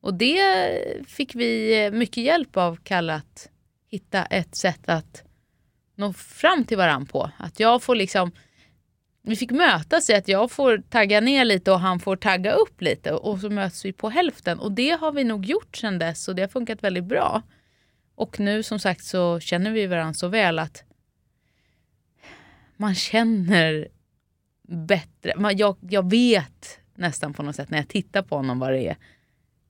Och 0.00 0.14
det 0.14 0.78
fick 1.06 1.34
vi 1.34 1.84
eh, 1.84 1.90
mycket 1.90 2.24
hjälp 2.24 2.56
av 2.56 2.76
Kalle 2.76 3.14
att 3.14 3.48
hitta 3.88 4.24
ett 4.24 4.54
sätt 4.54 4.88
att 4.88 5.22
nå 5.96 6.12
fram 6.12 6.64
till 6.64 6.76
varandra 6.76 7.12
på. 7.12 7.30
Att 7.36 7.60
jag 7.60 7.82
får 7.82 7.94
liksom 7.94 8.32
vi 9.26 9.36
fick 9.36 9.50
mötas 9.50 10.10
i 10.10 10.14
att 10.14 10.28
jag 10.28 10.50
får 10.50 10.78
tagga 10.78 11.20
ner 11.20 11.44
lite 11.44 11.72
och 11.72 11.80
han 11.80 12.00
får 12.00 12.16
tagga 12.16 12.52
upp 12.52 12.82
lite 12.82 13.12
och 13.12 13.40
så 13.40 13.50
möts 13.50 13.84
vi 13.84 13.92
på 13.92 14.08
hälften. 14.10 14.58
Och 14.58 14.72
det 14.72 14.90
har 14.90 15.12
vi 15.12 15.24
nog 15.24 15.46
gjort 15.46 15.76
sedan 15.76 15.98
dess 15.98 16.28
och 16.28 16.34
det 16.34 16.42
har 16.42 16.48
funkat 16.48 16.84
väldigt 16.84 17.04
bra. 17.04 17.42
Och 18.14 18.40
nu 18.40 18.62
som 18.62 18.78
sagt 18.78 19.04
så 19.04 19.40
känner 19.40 19.70
vi 19.70 19.86
varandra 19.86 20.14
så 20.14 20.28
väl 20.28 20.58
att 20.58 20.84
man 22.76 22.94
känner 22.94 23.88
bättre. 24.68 25.32
Man, 25.36 25.56
jag, 25.56 25.76
jag 25.80 26.10
vet 26.10 26.78
nästan 26.94 27.34
på 27.34 27.42
något 27.42 27.56
sätt 27.56 27.70
när 27.70 27.78
jag 27.78 27.88
tittar 27.88 28.22
på 28.22 28.36
honom 28.36 28.58
vad 28.58 28.72
det 28.72 28.88
är. 28.88 28.96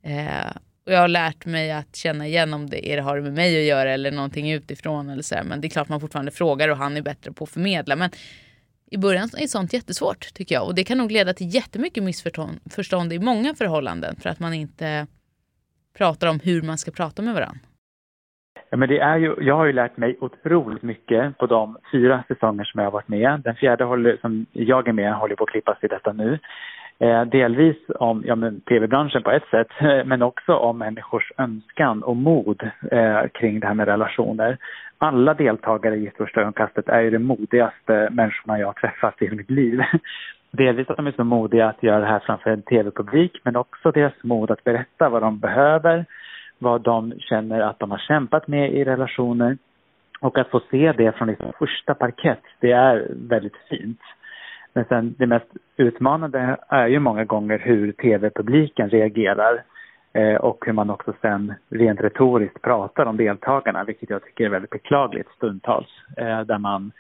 Eh, 0.02 0.56
och 0.86 0.92
jag 0.92 1.00
har 1.00 1.08
lärt 1.08 1.46
mig 1.46 1.72
att 1.72 1.96
känna 1.96 2.26
igen 2.26 2.54
om 2.54 2.70
det 2.70 2.92
är, 2.92 2.98
har 2.98 3.20
med 3.20 3.32
mig 3.32 3.60
att 3.60 3.66
göra 3.66 3.92
eller 3.92 4.10
någonting 4.10 4.52
utifrån. 4.52 5.08
Eller 5.08 5.22
så 5.22 5.34
här. 5.34 5.44
Men 5.44 5.60
det 5.60 5.66
är 5.66 5.70
klart 5.70 5.88
man 5.88 6.00
fortfarande 6.00 6.30
frågar 6.30 6.68
och 6.68 6.76
han 6.76 6.96
är 6.96 7.02
bättre 7.02 7.32
på 7.32 7.44
att 7.44 7.50
förmedla. 7.50 7.96
Men 7.96 8.10
i 8.90 8.98
början 8.98 9.28
är 9.38 9.46
sånt 9.46 9.72
jättesvårt 9.72 10.34
tycker 10.34 10.54
jag. 10.54 10.66
Och 10.66 10.74
det 10.74 10.84
kan 10.84 10.98
nog 10.98 11.10
leda 11.10 11.34
till 11.34 11.54
jättemycket 11.54 12.02
missförstånd 12.02 13.12
i 13.12 13.18
många 13.18 13.54
förhållanden. 13.54 14.16
För 14.16 14.30
att 14.30 14.40
man 14.40 14.54
inte 14.54 15.06
pratar 15.98 16.28
om 16.28 16.40
hur 16.44 16.62
man 16.62 16.78
ska 16.78 16.90
prata 16.90 17.22
med 17.22 17.34
varandra. 17.34 17.60
Ja, 18.70 18.76
men 18.76 18.88
det 18.88 18.98
är 18.98 19.16
ju, 19.16 19.34
jag 19.40 19.56
har 19.56 19.66
ju 19.66 19.72
lärt 19.72 19.96
mig 19.96 20.16
otroligt 20.20 20.82
mycket 20.82 21.38
på 21.38 21.46
de 21.46 21.76
fyra 21.92 22.24
säsonger 22.28 22.64
som 22.64 22.78
jag 22.78 22.86
har 22.86 22.92
varit 22.92 23.08
med. 23.08 23.40
Den 23.44 23.54
fjärde 23.54 23.84
håller, 23.84 24.16
som 24.20 24.46
jag 24.52 24.88
är 24.88 24.92
med 24.92 25.14
håller 25.14 25.36
på 25.36 25.44
att 25.44 25.50
klippas 25.50 25.78
i 25.82 25.86
detta 25.86 26.12
nu. 26.12 26.38
Eh, 26.98 27.24
delvis 27.24 27.76
om 27.98 28.24
ja, 28.26 28.36
tv-branschen 28.68 29.22
på 29.22 29.30
ett 29.30 29.48
sätt, 29.50 29.68
men 30.06 30.22
också 30.22 30.54
om 30.54 30.78
människors 30.78 31.32
önskan 31.38 32.02
och 32.02 32.16
mod 32.16 32.62
eh, 32.90 33.22
kring 33.34 33.60
det 33.60 33.66
här 33.66 33.74
med 33.74 33.88
relationer. 33.88 34.58
Alla 35.04 35.34
deltagare 35.34 35.96
i 35.96 36.10
första 36.16 36.40
ögonkastet 36.40 36.88
är 36.88 37.00
ju 37.00 37.10
de 37.10 37.18
modigaste 37.18 38.08
människorna 38.12 38.58
jag 38.58 38.66
har 38.66 38.72
träffat 38.72 39.22
i 39.22 39.30
mitt 39.30 39.50
liv. 39.50 39.80
Delvis 40.50 40.90
att 40.90 40.96
de 40.96 41.06
är 41.06 41.12
så 41.12 41.24
modiga 41.24 41.68
att 41.68 41.82
göra 41.82 42.00
det 42.00 42.06
här 42.06 42.18
framför 42.18 42.50
en 42.50 42.62
tv-publik, 42.62 43.40
men 43.44 43.56
också 43.56 43.90
deras 43.90 44.12
mod 44.22 44.50
att 44.50 44.64
berätta 44.64 45.08
vad 45.08 45.22
de 45.22 45.38
behöver, 45.38 46.04
vad 46.58 46.80
de 46.80 47.14
känner 47.18 47.60
att 47.60 47.78
de 47.78 47.90
har 47.90 47.98
kämpat 47.98 48.48
med 48.48 48.72
i 48.72 48.84
relationer. 48.84 49.58
Och 50.20 50.38
att 50.38 50.50
få 50.50 50.60
se 50.70 50.92
det 50.92 51.16
från 51.16 51.28
liksom 51.28 51.52
första 51.58 51.94
parkett, 51.94 52.42
det 52.60 52.72
är 52.72 53.06
väldigt 53.28 53.56
fint. 53.68 54.00
Men 54.72 54.84
sen 54.84 55.14
det 55.18 55.26
mest 55.26 55.50
utmanande 55.76 56.56
är 56.68 56.86
ju 56.86 56.98
många 56.98 57.24
gånger 57.24 57.58
hur 57.58 57.92
tv-publiken 57.92 58.90
reagerar 58.90 59.62
och 60.40 60.64
hur 60.66 60.72
man 60.72 60.90
också 60.90 61.12
sen 61.20 61.54
rent 61.68 62.00
retoriskt 62.00 62.62
pratar 62.62 63.06
om 63.06 63.16
deltagarna, 63.16 63.84
vilket 63.84 64.10
jag 64.10 64.24
tycker 64.24 64.44
är 64.44 64.48
väldigt 64.48 64.70
beklagligt 64.70 65.28
stundtals, 65.36 65.88
eh, 66.16 66.40
där 66.40 66.58
man 66.58 66.92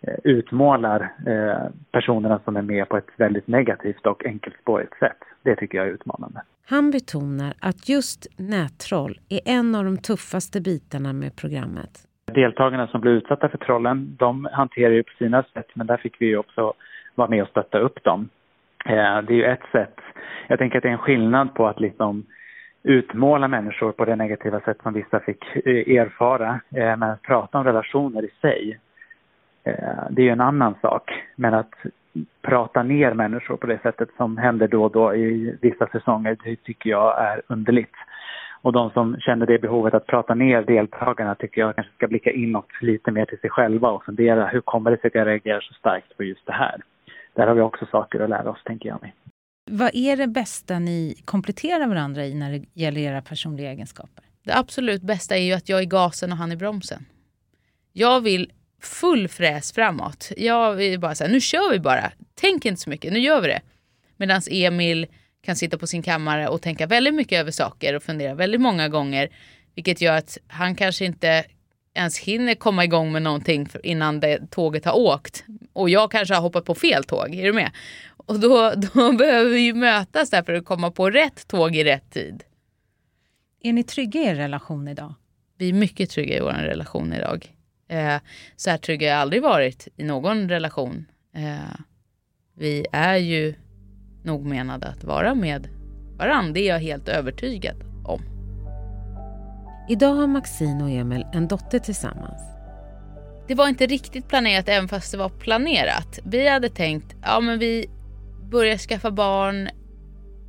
eh, 0.00 0.14
utmålar 0.24 1.00
eh, 1.26 1.70
personerna 1.92 2.40
som 2.44 2.56
är 2.56 2.62
med 2.62 2.88
på 2.88 2.96
ett 2.96 3.10
väldigt 3.16 3.46
negativt 3.46 4.06
och 4.06 4.26
enkelspårigt 4.26 4.98
sätt. 4.98 5.18
Det 5.42 5.56
tycker 5.56 5.78
jag 5.78 5.86
är 5.86 5.90
utmanande. 5.90 6.42
Han 6.66 6.90
betonar 6.90 7.52
att 7.60 7.88
just 7.88 8.26
nättroll 8.38 9.20
är 9.28 9.40
en 9.44 9.74
av 9.74 9.84
de 9.84 9.96
tuffaste 9.96 10.60
bitarna 10.60 11.12
med 11.12 11.36
programmet. 11.36 12.08
Deltagarna 12.24 12.86
som 12.86 13.00
blir 13.00 13.12
utsatta 13.12 13.48
för 13.48 13.58
trollen, 13.58 14.16
de 14.18 14.48
hanterar 14.52 14.92
ju 14.92 15.02
på 15.02 15.12
sina 15.18 15.42
sätt, 15.42 15.66
men 15.74 15.86
där 15.86 15.96
fick 15.96 16.20
vi 16.20 16.26
ju 16.26 16.36
också 16.36 16.72
vara 17.14 17.28
med 17.28 17.42
och 17.42 17.48
stötta 17.48 17.78
upp 17.78 18.04
dem. 18.04 18.28
Eh, 18.84 19.22
det 19.22 19.32
är 19.32 19.36
ju 19.36 19.44
ett 19.44 19.66
sätt. 19.72 19.96
Jag 20.48 20.58
tänker 20.58 20.78
att 20.78 20.82
det 20.82 20.88
är 20.88 20.92
en 20.92 20.98
skillnad 20.98 21.54
på 21.54 21.66
att 21.66 21.80
liksom 21.80 22.26
utmåla 22.82 23.48
människor 23.48 23.92
på 23.92 24.04
det 24.04 24.16
negativa 24.16 24.60
sätt 24.60 24.78
som 24.82 24.92
vissa 24.92 25.20
fick 25.20 25.56
eh, 25.56 25.96
erfara. 25.96 26.60
Eh, 26.70 26.96
men 26.96 27.02
att 27.02 27.22
prata 27.22 27.58
om 27.58 27.64
relationer 27.64 28.24
i 28.24 28.30
sig, 28.40 28.78
eh, 29.64 30.04
det 30.10 30.22
är 30.22 30.26
ju 30.26 30.30
en 30.30 30.40
annan 30.40 30.74
sak. 30.82 31.10
Men 31.36 31.54
att 31.54 31.74
prata 32.42 32.82
ner 32.82 33.14
människor 33.14 33.56
på 33.56 33.66
det 33.66 33.82
sättet 33.82 34.08
som 34.16 34.38
händer 34.38 34.68
då 34.68 34.84
och 34.84 34.92
då 34.92 35.14
i 35.14 35.56
vissa 35.60 35.86
säsonger, 35.86 36.36
det 36.44 36.56
tycker 36.56 36.90
jag 36.90 37.22
är 37.22 37.42
underligt. 37.46 37.94
Och 38.62 38.72
de 38.72 38.90
som 38.90 39.16
känner 39.20 39.46
det 39.46 39.58
behovet 39.58 39.94
att 39.94 40.06
prata 40.06 40.34
ner 40.34 40.62
deltagarna 40.62 41.34
tycker 41.34 41.60
jag 41.60 41.74
kanske 41.74 41.92
ska 41.92 42.08
blicka 42.08 42.30
inåt 42.30 42.68
lite 42.80 43.10
mer 43.10 43.24
till 43.24 43.38
sig 43.38 43.50
själva 43.50 43.90
och 43.90 44.04
fundera 44.04 44.46
hur 44.46 44.60
kommer 44.60 44.90
det 44.90 45.00
sig 45.00 45.08
att 45.08 45.14
jag 45.14 45.26
reagerar 45.26 45.60
så 45.60 45.74
starkt 45.74 46.16
på 46.16 46.22
just 46.24 46.46
det 46.46 46.52
här? 46.52 46.80
där 47.34 47.46
har 47.46 47.54
vi 47.54 47.60
också 47.60 47.86
saker 47.86 48.20
att 48.20 48.30
lära 48.30 48.50
oss, 48.50 48.62
tänker 48.64 48.88
jag 48.88 49.02
mig. 49.02 49.14
Vad 49.70 49.94
är 49.94 50.16
det 50.16 50.26
bästa 50.26 50.78
ni 50.78 51.14
kompletterar 51.24 51.86
varandra 51.86 52.26
i 52.26 52.34
när 52.34 52.52
det 52.52 52.64
gäller 52.74 53.00
era 53.00 53.22
personliga 53.22 53.70
egenskaper? 53.70 54.24
Det 54.44 54.52
absolut 54.56 55.02
bästa 55.02 55.36
är 55.36 55.42
ju 55.42 55.52
att 55.52 55.68
jag 55.68 55.80
är 55.80 55.84
gasen 55.84 56.32
och 56.32 56.38
han 56.38 56.52
är 56.52 56.56
bromsen. 56.56 57.06
Jag 57.92 58.20
vill 58.20 58.52
full 58.80 59.28
fräs 59.28 59.72
framåt. 59.72 60.30
Jag 60.36 60.74
vill 60.74 61.00
bara 61.00 61.14
säga, 61.14 61.30
nu 61.30 61.40
kör 61.40 61.72
vi 61.72 61.78
bara. 61.78 62.12
Tänk 62.34 62.64
inte 62.64 62.80
så 62.80 62.90
mycket, 62.90 63.12
nu 63.12 63.18
gör 63.18 63.40
vi 63.40 63.48
det. 63.48 63.60
Medan 64.16 64.42
Emil 64.50 65.06
kan 65.44 65.56
sitta 65.56 65.78
på 65.78 65.86
sin 65.86 66.02
kammare 66.02 66.48
och 66.48 66.62
tänka 66.62 66.86
väldigt 66.86 67.14
mycket 67.14 67.40
över 67.40 67.50
saker 67.50 67.94
och 67.94 68.02
fundera 68.02 68.34
väldigt 68.34 68.60
många 68.60 68.88
gånger. 68.88 69.28
Vilket 69.74 70.00
gör 70.00 70.16
att 70.16 70.38
han 70.46 70.74
kanske 70.74 71.04
inte 71.04 71.44
ens 71.94 72.18
hinner 72.18 72.54
komma 72.54 72.84
igång 72.84 73.12
med 73.12 73.22
någonting 73.22 73.68
innan 73.82 74.20
det, 74.20 74.50
tåget 74.50 74.84
har 74.84 74.96
åkt. 74.96 75.44
Och 75.72 75.90
jag 75.90 76.10
kanske 76.10 76.34
har 76.34 76.42
hoppat 76.42 76.64
på 76.64 76.74
fel 76.74 77.04
tåg, 77.04 77.34
är 77.34 77.44
du 77.44 77.52
med? 77.52 77.70
Och 78.26 78.40
då, 78.40 78.72
då 78.76 79.12
behöver 79.18 79.50
vi 79.50 79.60
ju 79.60 79.74
mötas 79.74 80.30
där 80.30 80.42
för 80.42 80.54
att 80.54 80.64
komma 80.64 80.90
på 80.90 81.10
rätt 81.10 81.48
tåg 81.48 81.76
i 81.76 81.84
rätt 81.84 82.10
tid. 82.10 82.42
Är 83.62 83.72
ni 83.72 83.84
trygga 83.84 84.20
i 84.20 84.26
er 84.26 84.34
relation 84.34 84.88
idag? 84.88 85.14
Vi 85.58 85.68
är 85.68 85.72
mycket 85.72 86.10
trygga 86.10 86.36
i 86.36 86.40
vår 86.40 86.52
relation 86.52 87.12
idag. 87.12 87.56
Eh, 87.88 88.16
så 88.56 88.70
här 88.70 88.78
trygga 88.78 89.08
har 89.08 89.12
jag 89.12 89.20
aldrig 89.20 89.42
varit 89.42 89.88
i 89.96 90.04
någon 90.04 90.48
relation. 90.48 91.06
Eh, 91.34 91.80
vi 92.54 92.86
är 92.92 93.16
ju 93.16 93.54
nog 94.24 94.44
menade 94.44 94.86
att 94.86 95.04
vara 95.04 95.34
med 95.34 95.68
varandra. 96.18 96.52
Det 96.52 96.60
är 96.60 96.68
jag 96.68 96.78
helt 96.80 97.08
övertygad 97.08 97.76
om. 98.04 98.22
Idag 99.88 100.14
har 100.14 100.26
Maxine 100.26 100.84
och 100.84 100.90
Emil 100.90 101.26
en 101.32 101.48
dotter 101.48 101.78
tillsammans. 101.78 102.42
Det 103.48 103.54
var 103.54 103.68
inte 103.68 103.86
riktigt 103.86 104.28
planerat 104.28 104.68
även 104.68 104.88
fast 104.88 105.12
det 105.12 105.18
var 105.18 105.28
planerat. 105.28 106.18
Vi 106.24 106.48
hade 106.48 106.68
tänkt, 106.68 107.16
ja 107.22 107.40
men 107.40 107.58
vi 107.58 107.86
börjar 108.52 108.78
skaffa 108.78 109.10
barn 109.10 109.68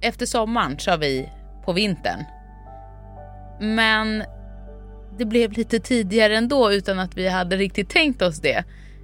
efter 0.02 0.26
sommaren 0.26 0.80
sa 0.80 0.98
vi 0.98 1.30
på 1.66 1.74
vintern. 1.74 2.24
Men 3.60 4.24
det 5.18 5.26
blev 5.26 5.52
lite 5.52 5.80
tidigare 5.80 6.38
ändå 6.38 6.74
utan 6.74 7.00
att 7.00 7.18
vi 7.18 7.28
hade 7.28 7.56
riktigt 7.58 7.90
tänkt 7.90 8.22
oss 8.22 8.42
det. 8.42 8.64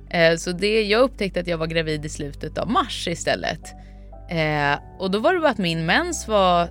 Eh, 0.10 0.36
så 0.36 0.52
det, 0.52 0.82
jag 0.82 1.02
upptäckte 1.02 1.40
att 1.40 1.48
jag 1.48 1.58
var 1.58 1.68
gravid 1.68 2.06
i 2.06 2.10
slutet 2.10 2.58
av 2.58 2.70
mars 2.70 3.08
istället. 3.08 3.62
Eh, 4.30 4.80
och 5.00 5.12
då 5.12 5.20
var 5.20 5.34
det 5.34 5.40
bara 5.40 5.52
att 5.52 5.58
min 5.58 5.86
mens 5.86 6.28
var 6.28 6.70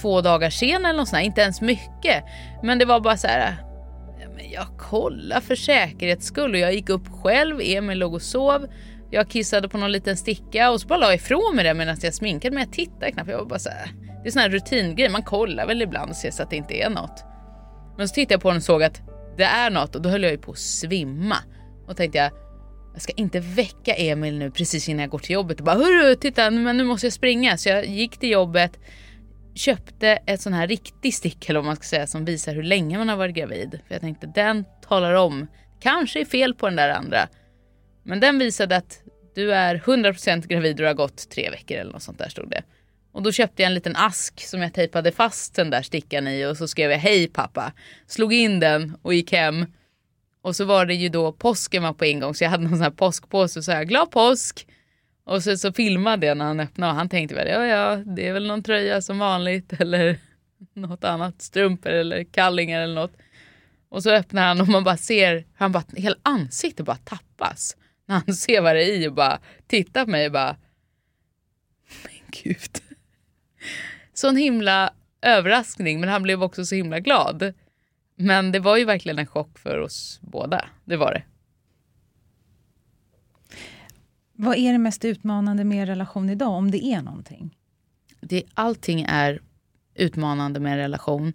två 0.00 0.20
dagar 0.20 0.50
sen 0.50 0.84
eller 0.84 0.98
något 0.98 1.08
sånt, 1.08 1.22
inte 1.22 1.40
ens 1.40 1.60
mycket. 1.60 2.24
Men 2.62 2.78
det 2.78 2.84
var 2.84 3.00
bara 3.00 3.16
så 3.16 3.26
här, 3.26 3.56
eh, 4.20 4.52
jag 4.52 4.66
kollade 4.78 5.40
för 5.40 5.56
säkerhets 5.56 6.26
skull 6.26 6.52
och 6.52 6.58
jag 6.58 6.74
gick 6.74 6.88
upp 6.88 7.08
själv, 7.22 7.60
Emil 7.62 7.98
låg 7.98 8.14
och 8.14 8.22
sov. 8.22 8.66
Jag 9.14 9.28
kissade 9.28 9.68
på 9.68 9.78
någon 9.78 9.92
liten 9.92 10.16
sticka 10.16 10.70
och 10.70 10.80
så 10.80 10.86
bara 10.86 10.98
la 10.98 11.06
jag 11.06 11.14
ifrån 11.14 11.56
mig 11.56 11.64
det 11.64 11.74
medan 11.74 11.96
jag 12.02 12.14
sminkade 12.14 12.54
men 12.54 12.64
jag 12.64 12.72
tittade 12.72 13.12
knappt. 13.12 13.30
Jag 13.30 13.38
var 13.38 13.44
bara 13.44 13.58
så 13.58 13.70
här, 13.70 13.90
det 14.22 14.28
är 14.28 14.30
sån 14.30 14.42
här 14.42 14.48
rutingrej, 14.50 15.08
man 15.08 15.22
kollar 15.22 15.66
väl 15.66 15.82
ibland 15.82 16.10
och 16.10 16.16
ser 16.16 16.30
så 16.30 16.42
att 16.42 16.50
det 16.50 16.56
inte 16.56 16.74
är 16.74 16.90
något. 16.90 17.24
Men 17.96 18.08
så 18.08 18.14
tittade 18.14 18.34
jag 18.34 18.40
på 18.40 18.48
den 18.48 18.56
och 18.56 18.62
såg 18.62 18.82
att 18.82 19.02
det 19.36 19.44
är 19.44 19.70
något 19.70 19.94
och 19.94 20.02
då 20.02 20.08
höll 20.08 20.22
jag 20.22 20.32
ju 20.32 20.38
på 20.38 20.52
att 20.52 20.58
svimma. 20.58 21.36
Och 21.86 21.96
tänkte 21.96 22.18
jag, 22.18 22.30
jag 22.92 23.02
ska 23.02 23.12
inte 23.12 23.40
väcka 23.40 23.94
Emil 23.94 24.38
nu 24.38 24.50
precis 24.50 24.88
innan 24.88 25.00
jag 25.00 25.10
går 25.10 25.18
till 25.18 25.34
jobbet 25.34 25.58
och 25.58 25.64
bara 25.64 25.76
hörru 25.76 26.14
titta 26.14 26.50
men 26.50 26.76
nu 26.76 26.84
måste 26.84 27.06
jag 27.06 27.12
springa. 27.12 27.56
Så 27.56 27.68
jag 27.68 27.86
gick 27.86 28.18
till 28.18 28.30
jobbet, 28.30 28.78
köpte 29.54 30.08
ett 30.08 30.40
sån 30.40 30.52
här 30.52 30.66
riktig 30.66 31.14
stick 31.14 31.48
eller 31.48 31.60
vad 31.60 31.66
man 31.66 31.76
ska 31.76 31.84
säga 31.84 32.06
som 32.06 32.24
visar 32.24 32.54
hur 32.54 32.62
länge 32.62 32.98
man 32.98 33.08
har 33.08 33.16
varit 33.16 33.34
gravid. 33.34 33.80
För 33.86 33.94
jag 33.94 34.00
tänkte 34.00 34.26
den 34.34 34.64
talar 34.88 35.14
om, 35.14 35.46
kanske 35.80 36.20
är 36.20 36.24
fel 36.24 36.54
på 36.54 36.66
den 36.66 36.76
där 36.76 36.88
andra. 36.88 37.28
Men 38.06 38.20
den 38.20 38.38
visade 38.38 38.76
att 38.76 39.03
du 39.34 39.52
är 39.52 39.78
100% 39.78 40.46
gravid 40.46 40.72
och 40.72 40.76
du 40.76 40.86
har 40.86 40.94
gått 40.94 41.30
tre 41.30 41.50
veckor 41.50 41.76
eller 41.76 41.92
något 41.92 42.02
sånt 42.02 42.18
där 42.18 42.28
stod 42.28 42.50
det. 42.50 42.62
Och 43.12 43.22
då 43.22 43.32
köpte 43.32 43.62
jag 43.62 43.66
en 43.66 43.74
liten 43.74 43.96
ask 43.96 44.40
som 44.40 44.62
jag 44.62 44.72
tejpade 44.72 45.12
fast 45.12 45.54
den 45.54 45.70
där 45.70 45.82
stickan 45.82 46.28
i 46.28 46.46
och 46.46 46.56
så 46.56 46.68
skrev 46.68 46.90
jag 46.90 46.98
hej 46.98 47.28
pappa. 47.28 47.72
Slog 48.06 48.32
in 48.32 48.60
den 48.60 48.96
och 49.02 49.14
gick 49.14 49.32
hem. 49.32 49.66
Och 50.42 50.56
så 50.56 50.64
var 50.64 50.86
det 50.86 50.94
ju 50.94 51.08
då 51.08 51.32
påsken 51.32 51.82
var 51.82 51.92
på 51.92 52.04
ingång 52.04 52.34
så 52.34 52.44
jag 52.44 52.50
hade 52.50 52.62
någon 52.62 52.72
sån 52.72 52.82
här 52.82 52.90
påskpåse 52.90 53.58
och 53.58 53.64
så 53.64 53.72
här 53.72 53.84
glad 53.84 54.10
påsk. 54.10 54.66
Och 55.24 55.42
så, 55.42 55.56
så 55.56 55.72
filmade 55.72 56.26
jag 56.26 56.36
när 56.36 56.44
han 56.44 56.60
öppnade 56.60 56.92
och 56.92 56.96
han 56.98 57.08
tänkte 57.08 57.34
väl 57.34 57.48
ja 57.48 57.66
ja 57.66 57.96
det 57.96 58.28
är 58.28 58.32
väl 58.32 58.46
någon 58.46 58.62
tröja 58.62 59.02
som 59.02 59.18
vanligt 59.18 59.72
eller 59.80 60.18
något 60.74 61.04
annat 61.04 61.42
strumpor 61.42 61.92
eller 61.92 62.24
kallingar 62.24 62.80
eller 62.80 62.94
något. 62.94 63.16
Och 63.88 64.02
så 64.02 64.10
öppnar 64.10 64.46
han 64.46 64.60
och 64.60 64.68
man 64.68 64.84
bara 64.84 64.96
ser 64.96 65.44
han 65.54 65.72
bara 65.72 65.84
hela 65.96 66.16
ansiktet 66.22 66.86
bara 66.86 66.96
tappas 66.96 67.76
när 68.06 68.22
han 68.26 68.34
ser 68.34 68.60
vad 68.60 68.76
det 68.76 68.84
är 68.84 69.02
i 69.02 69.08
och 69.08 69.14
bara 69.14 69.38
tittar 69.66 70.04
på 70.04 70.10
mig 70.10 70.26
och 70.26 70.32
bara 70.32 70.56
men 72.02 72.42
gud. 72.42 72.80
Sån 74.14 74.36
himla 74.36 74.92
överraskning 75.22 76.00
men 76.00 76.08
han 76.08 76.22
blev 76.22 76.42
också 76.42 76.64
så 76.64 76.74
himla 76.74 77.00
glad. 77.00 77.54
Men 78.16 78.52
det 78.52 78.60
var 78.60 78.76
ju 78.76 78.84
verkligen 78.84 79.18
en 79.18 79.26
chock 79.26 79.58
för 79.58 79.78
oss 79.78 80.18
båda. 80.22 80.64
Det 80.84 80.96
var 80.96 81.12
det. 81.12 81.22
Vad 84.32 84.56
är 84.56 84.72
det 84.72 84.78
mest 84.78 85.04
utmanande 85.04 85.64
med 85.64 85.82
er 85.82 85.86
relation 85.86 86.30
idag, 86.30 86.52
om 86.52 86.70
det 86.70 86.84
är 86.84 87.02
någonting? 87.02 87.56
Det, 88.20 88.44
allting 88.54 89.02
är 89.08 89.40
utmanande 89.94 90.60
med 90.60 90.72
en 90.72 90.78
relation. 90.78 91.32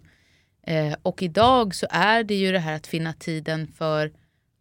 Eh, 0.62 0.94
och 1.02 1.22
idag 1.22 1.74
så 1.74 1.86
är 1.90 2.24
det 2.24 2.34
ju 2.34 2.52
det 2.52 2.58
här 2.58 2.76
att 2.76 2.86
finna 2.86 3.12
tiden 3.12 3.66
för 3.66 4.12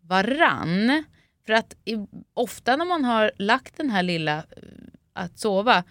varann. 0.02 1.04
För 1.50 1.54
att 1.54 1.76
i, 1.86 1.96
ofta 2.34 2.76
när 2.76 2.86
man 2.86 3.06
har 3.06 3.32
lagt 3.38 3.78
den 3.78 3.90
här 3.90 4.04
lilla 4.04 4.38
eh, 4.38 4.44
att 5.14 5.40
sova, 5.40 5.84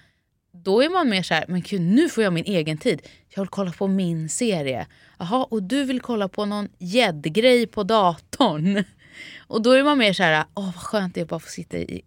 då 0.52 0.82
är 0.82 0.88
man 0.88 1.08
mer 1.08 1.22
så 1.22 1.34
här, 1.34 1.44
men 1.48 1.60
gud 1.60 1.80
nu 1.80 2.08
får 2.08 2.24
jag 2.24 2.32
min 2.32 2.44
egen 2.44 2.78
tid. 2.78 3.02
Jag 3.28 3.42
vill 3.42 3.48
kolla 3.48 3.72
på 3.72 3.86
min 3.86 4.28
serie. 4.28 4.86
Jaha, 5.18 5.44
och 5.44 5.62
du 5.62 5.84
vill 5.84 6.00
kolla 6.00 6.28
på 6.28 6.44
någon 6.44 6.68
gäddgrej 6.78 7.66
på 7.66 7.82
datorn. 7.82 8.84
Och 9.46 9.62
då 9.62 9.72
är 9.72 9.84
man 9.84 9.98
mer 9.98 10.12
så 10.12 10.22
här, 10.22 10.44
åh 10.54 10.64
vad 10.64 10.74
skönt 10.74 11.14
det 11.14 11.20
är 11.20 11.22
att 11.22 11.28
bara 11.28 11.40
få 11.40 11.50
sitta 11.50 11.76
i, 11.76 12.02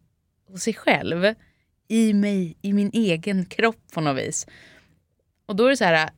hos 0.47 0.61
sig 0.61 0.73
själv. 0.73 1.35
I 1.87 2.13
mig, 2.13 2.57
i 2.61 2.73
min 2.73 2.89
egen 2.93 3.45
kropp 3.45 3.91
på 3.93 4.01
något 4.01 4.17
vis. 4.17 4.47
Och 5.45 5.55
då 5.55 5.65
är 5.65 5.69
det 5.69 5.77
så 5.77 5.85
här, 5.85 6.09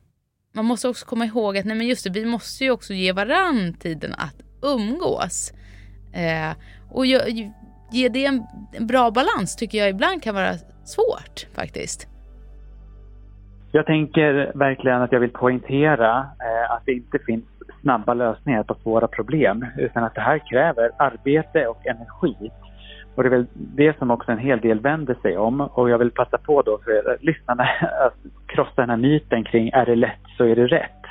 man 0.52 0.64
måste 0.64 0.88
också 0.88 1.06
komma 1.06 1.24
ihåg 1.24 1.58
att 1.58 1.64
nej 1.64 1.76
men 1.76 1.86
just 1.86 2.04
det, 2.04 2.10
vi 2.10 2.24
måste 2.24 2.64
ju 2.64 2.70
också 2.70 2.94
ge 2.94 3.12
varann 3.12 3.74
tiden 3.74 4.14
att 4.14 4.36
umgås. 4.62 5.52
Eh, 6.14 6.52
och 6.90 7.06
ge, 7.06 7.50
ge 7.92 8.08
det 8.08 8.26
en, 8.26 8.42
en 8.72 8.86
bra 8.86 9.10
balans 9.10 9.56
tycker 9.56 9.78
jag 9.78 9.90
ibland 9.90 10.22
kan 10.22 10.34
vara 10.34 10.52
svårt 10.84 11.46
faktiskt. 11.54 12.08
Jag 13.72 13.86
tänker 13.86 14.52
verkligen 14.54 15.02
att 15.02 15.12
jag 15.12 15.20
vill 15.20 15.30
poängtera 15.30 16.18
eh, 16.18 16.70
att 16.70 16.82
det 16.84 16.92
inte 16.92 17.18
finns 17.26 17.44
snabba 17.80 18.14
lösningar 18.14 18.62
på 18.62 18.74
svåra 18.74 19.08
problem 19.08 19.66
utan 19.76 20.04
att 20.04 20.14
det 20.14 20.20
här 20.20 20.38
kräver 20.38 20.90
arbete 20.98 21.66
och 21.66 21.86
energi. 21.86 22.50
Och 23.14 23.22
det 23.22 23.28
är 23.28 23.30
väl 23.30 23.46
det 23.52 23.98
som 23.98 24.10
också 24.10 24.32
en 24.32 24.38
hel 24.38 24.60
del 24.60 24.80
vänder 24.80 25.16
sig 25.22 25.36
om 25.36 25.60
och 25.60 25.90
jag 25.90 25.98
vill 25.98 26.10
passa 26.10 26.38
på 26.38 26.62
då 26.62 26.78
för 26.84 27.18
lyssnarna 27.20 27.62
att 28.06 28.14
krossa 28.46 28.80
den 28.80 28.90
här 28.90 28.96
myten 28.96 29.44
kring 29.44 29.68
är 29.68 29.86
det 29.86 29.94
lätt 29.94 30.24
så 30.36 30.44
är 30.44 30.56
det 30.56 30.66
rätt. 30.66 31.03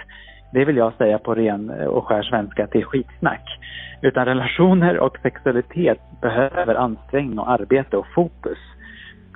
Det 0.53 0.65
vill 0.65 0.77
jag 0.77 0.93
säga 0.93 1.17
på 1.17 1.35
ren 1.35 1.69
eh, 1.69 1.85
och 1.85 2.07
skär 2.07 2.23
svenska 2.23 2.63
att 2.63 2.71
det 2.71 2.79
är 2.79 2.83
skitsnack. 2.83 3.59
Utan 4.01 4.25
relationer 4.25 4.99
och 4.99 5.17
sexualitet 5.21 5.99
behöver 6.21 6.75
ansträngning 6.75 7.39
och 7.39 7.51
arbete 7.51 7.97
och 7.97 8.07
fokus. 8.15 8.57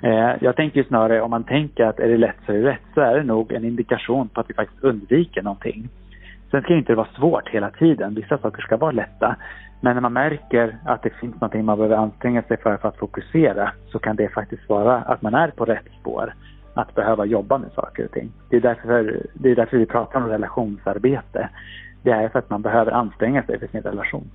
Eh, 0.04 0.34
jag 0.42 0.56
tänker 0.56 0.84
snarare 0.84 1.22
om 1.22 1.32
man 1.32 1.44
tänker 1.44 1.86
att 1.86 2.00
är 2.00 2.08
det 2.08 2.18
lätt 2.18 2.36
så 2.46 2.52
är 2.52 2.58
det 2.58 2.70
rätt 2.70 2.88
så 2.94 3.02
är 3.02 3.16
det 3.16 3.24
nog 3.24 3.52
en 3.52 3.66
indikation 3.66 4.30
på 4.30 4.42
att 4.42 4.50
vi 4.50 4.54
faktiskt 4.54 4.84
undviker 4.84 5.42
någonting. 5.42 5.90
Sen 6.52 6.62
ska 6.62 6.74
det 6.74 6.80
inte 6.80 6.96
vara 6.96 7.08
svårt 7.16 7.50
hela 7.50 7.70
tiden. 7.70 8.16
Vissa 8.16 8.38
saker 8.38 8.62
ska 8.62 8.78
vara 8.78 8.92
lätta. 8.92 9.36
Men 9.82 9.94
när 9.94 10.02
man 10.02 10.14
märker 10.14 10.78
att 10.86 11.04
det 11.04 11.10
finns 11.10 11.34
någonting 11.34 11.66
man 11.66 11.78
behöver 11.78 11.96
anstränga 11.96 12.42
sig 12.42 12.58
för 12.58 12.78
för 12.78 12.88
att 12.88 12.98
fokusera 12.98 13.72
så 13.92 14.00
kan 14.00 14.16
det 14.16 14.30
faktiskt 14.30 14.70
vara 14.70 14.96
att 14.96 15.22
man 15.22 15.34
är 15.34 15.48
på 15.48 15.66
rätt 15.66 15.88
spår. 16.00 16.34
Att 16.78 16.96
behöva 16.96 17.26
jobba 17.26 17.58
med 17.58 17.72
saker 17.72 18.06
och 18.06 18.12
ting. 18.12 18.32
Det 18.50 18.56
är 18.56 18.62
därför, 18.62 19.26
det 19.34 19.52
är 19.52 19.56
därför 19.56 19.78
vi 19.78 19.86
pratar 19.86 20.22
om 20.22 20.30
relationsarbete. 20.30 21.50
Det 22.04 22.12
är 22.12 22.30
för 22.30 22.40
att 22.40 22.50
man 22.50 22.62
behöver 22.62 22.92
anstränga 22.92 23.44
sig 23.44 23.60
för 23.60 23.68
sin 23.68 23.82
relation. 23.82 24.32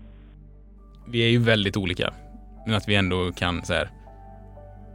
Vi 1.08 1.26
är 1.26 1.28
ju 1.28 1.38
väldigt 1.38 1.76
olika. 1.76 2.12
Men 2.66 2.74
att 2.74 2.88
vi 2.88 2.94
ändå 2.94 3.32
kan 3.32 3.62
så 3.64 3.72
här, 3.72 3.88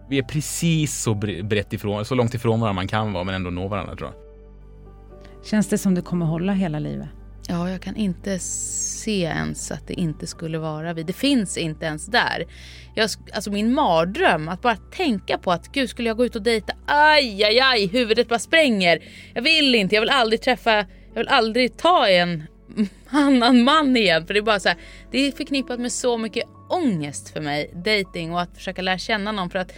vi 0.10 0.18
är 0.18 0.24
precis 0.24 1.02
så 1.02 1.14
brett 1.44 1.74
ifrån, 1.74 2.06
så 2.06 2.16
långt 2.16 2.34
ifrån 2.34 2.60
varandra 2.60 2.82
man 2.82 2.88
kan 2.88 3.14
vara 3.14 3.24
men 3.24 3.36
ändå 3.36 3.50
nå 3.50 3.68
varandra 3.68 3.96
tror 3.96 4.10
jag. 4.10 4.28
Känns 5.46 5.70
det 5.70 5.78
som 5.78 5.96
du 5.96 6.02
kommer 6.02 6.26
hålla 6.26 6.54
hela 6.54 6.80
livet? 6.80 7.08
Ja, 7.50 7.70
jag 7.70 7.82
kan 7.82 7.96
inte 7.96 8.40
se 8.40 9.22
ens 9.22 9.72
att 9.72 9.88
det 9.88 9.94
inte 9.94 10.28
skulle 10.28 10.58
vara 10.58 10.94
vi. 10.94 11.04
Det 11.04 11.14
finns 11.14 11.58
inte 11.58 11.86
ens 11.86 12.06
där. 12.06 12.46
Jag, 12.96 13.10
alltså 13.34 13.52
min 13.52 13.74
mardröm, 13.74 14.50
att 14.50 14.62
bara 14.62 14.76
tänka 14.76 15.38
på 15.38 15.52
att 15.52 15.72
gud 15.72 15.90
skulle 15.90 16.10
jag 16.10 16.18
gå 16.18 16.26
ut 16.26 16.36
och 16.36 16.42
dejta, 16.42 16.74
aj, 16.86 17.44
aj, 17.44 17.60
aj, 17.60 17.88
huvudet 17.88 18.30
bara 18.30 18.40
spränger. 18.40 19.04
Jag 19.34 19.42
vill 19.42 19.76
inte, 19.76 19.96
jag 19.96 20.02
vill 20.02 20.10
aldrig 20.10 20.42
träffa, 20.42 20.76
jag 21.14 21.16
vill 21.16 21.28
aldrig 21.28 21.78
ta 21.78 22.08
en 22.08 22.44
annan 23.10 23.64
man 23.64 23.98
igen. 23.98 24.28
För 24.28 24.34
det 24.34 24.40
är 24.40 24.42
bara 24.42 24.60
så 24.60 24.70
här, 24.70 24.78
det 25.12 25.28
är 25.28 25.32
förknippat 25.32 25.80
med 25.80 25.92
så 25.92 26.18
mycket 26.18 26.44
ångest 26.70 27.30
för 27.30 27.42
mig, 27.42 27.72
dating 27.74 28.34
och 28.34 28.42
att 28.42 28.56
försöka 28.56 28.82
lära 28.82 28.98
känna 28.98 29.32
någon 29.32 29.50
för 29.50 29.60
att 29.60 29.74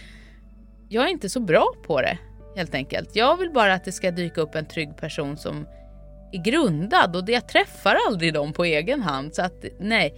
jag 0.88 1.04
är 1.04 1.08
inte 1.08 1.28
så 1.28 1.40
bra 1.40 1.74
på 1.86 2.00
det 2.00 2.18
helt 2.56 2.74
enkelt. 2.74 3.16
Jag 3.16 3.36
vill 3.36 3.50
bara 3.50 3.74
att 3.74 3.84
det 3.84 3.92
ska 3.92 4.10
dyka 4.10 4.40
upp 4.40 4.54
en 4.54 4.66
trygg 4.66 4.96
person 4.96 5.36
som 5.36 5.66
är 6.32 6.42
grundad 6.42 7.16
och 7.16 7.30
jag 7.30 7.48
träffar 7.48 7.96
aldrig 8.08 8.34
dem 8.34 8.52
på 8.52 8.64
egen 8.64 9.02
hand. 9.02 9.34
Så 9.34 9.42
att 9.42 9.64
nej, 9.78 10.14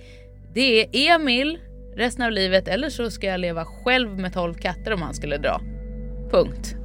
det 0.55 0.83
är 0.83 1.15
Emil 1.15 1.59
resten 1.97 2.25
av 2.25 2.33
livet 2.33 2.69
eller 2.69 2.91
så 2.91 3.11
ska 3.11 3.27
jag 3.27 3.41
leva 3.41 3.65
själv 3.65 4.19
med 4.19 4.33
12 4.33 4.55
katter 4.55 4.93
om 4.93 5.03
han 5.03 5.15
skulle 5.15 5.37
dra. 5.37 5.61
Punkt. 6.31 6.77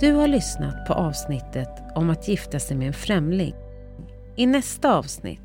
Du 0.00 0.12
har 0.12 0.28
lyssnat 0.28 0.86
på 0.86 0.92
avsnittet 0.92 1.70
om 1.94 2.10
att 2.10 2.28
gifta 2.28 2.58
sig 2.58 2.76
med 2.76 2.86
en 2.86 2.92
främling. 2.92 3.54
I 4.36 4.46
nästa 4.46 4.94
avsnitt 4.94 5.40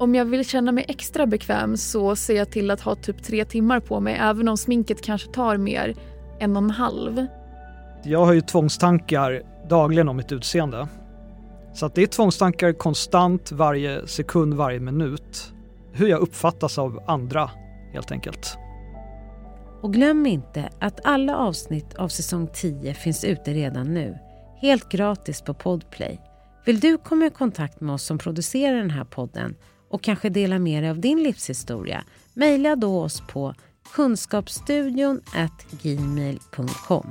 om 0.00 0.14
jag 0.14 0.24
vill 0.24 0.48
känna 0.48 0.72
mig 0.72 0.84
extra 0.88 1.26
bekväm 1.26 1.76
så 1.76 2.16
ser 2.16 2.36
jag 2.36 2.50
till 2.50 2.70
att 2.70 2.80
ha 2.80 2.94
typ 2.94 3.22
tre 3.22 3.44
timmar 3.44 3.80
på 3.80 4.00
mig 4.00 4.16
även 4.20 4.48
om 4.48 4.56
sminket 4.56 5.02
kanske 5.02 5.32
tar 5.32 5.56
mer 5.56 5.94
en 6.38 6.56
och 6.56 6.62
en 6.62 6.70
halv. 6.70 7.26
Jag 8.04 8.24
har 8.24 8.32
ju 8.32 8.40
tvångstankar 8.40 9.42
dagligen 9.68 10.08
om 10.08 10.16
mitt 10.16 10.32
utseende. 10.32 10.88
Så 11.74 11.86
att 11.86 11.94
det 11.94 12.02
är 12.02 12.06
tvångstankar 12.06 12.72
konstant 12.72 13.52
varje 13.52 14.06
sekund, 14.06 14.54
varje 14.54 14.80
minut. 14.80 15.52
Hur 15.92 16.08
jag 16.08 16.20
uppfattas 16.20 16.78
av 16.78 17.04
andra 17.06 17.50
helt 17.92 18.12
enkelt. 18.12 18.56
Och 19.82 19.92
glöm 19.92 20.26
inte 20.26 20.70
att 20.80 21.00
alla 21.04 21.36
avsnitt 21.36 21.94
av 21.94 22.08
säsong 22.08 22.48
10 22.54 22.94
finns 22.94 23.24
ute 23.24 23.52
redan 23.52 23.94
nu. 23.94 24.18
Helt 24.60 24.88
gratis 24.88 25.42
på 25.42 25.54
Podplay. 25.54 26.20
Vill 26.64 26.80
du 26.80 26.98
komma 26.98 27.26
i 27.26 27.30
kontakt 27.30 27.80
med 27.80 27.94
oss 27.94 28.02
som 28.02 28.18
producerar 28.18 28.76
den 28.76 28.90
här 28.90 29.04
podden 29.04 29.56
och 29.90 30.02
kanske 30.02 30.28
dela 30.28 30.58
med 30.58 30.82
dig 30.82 30.90
av 30.90 31.00
din 31.00 31.22
livshistoria, 31.22 32.04
mejla 32.34 32.76
då 32.76 33.00
oss 33.00 33.22
på 33.28 33.54
kunskapsstudion 33.94 35.20
gmail.com. 35.82 37.10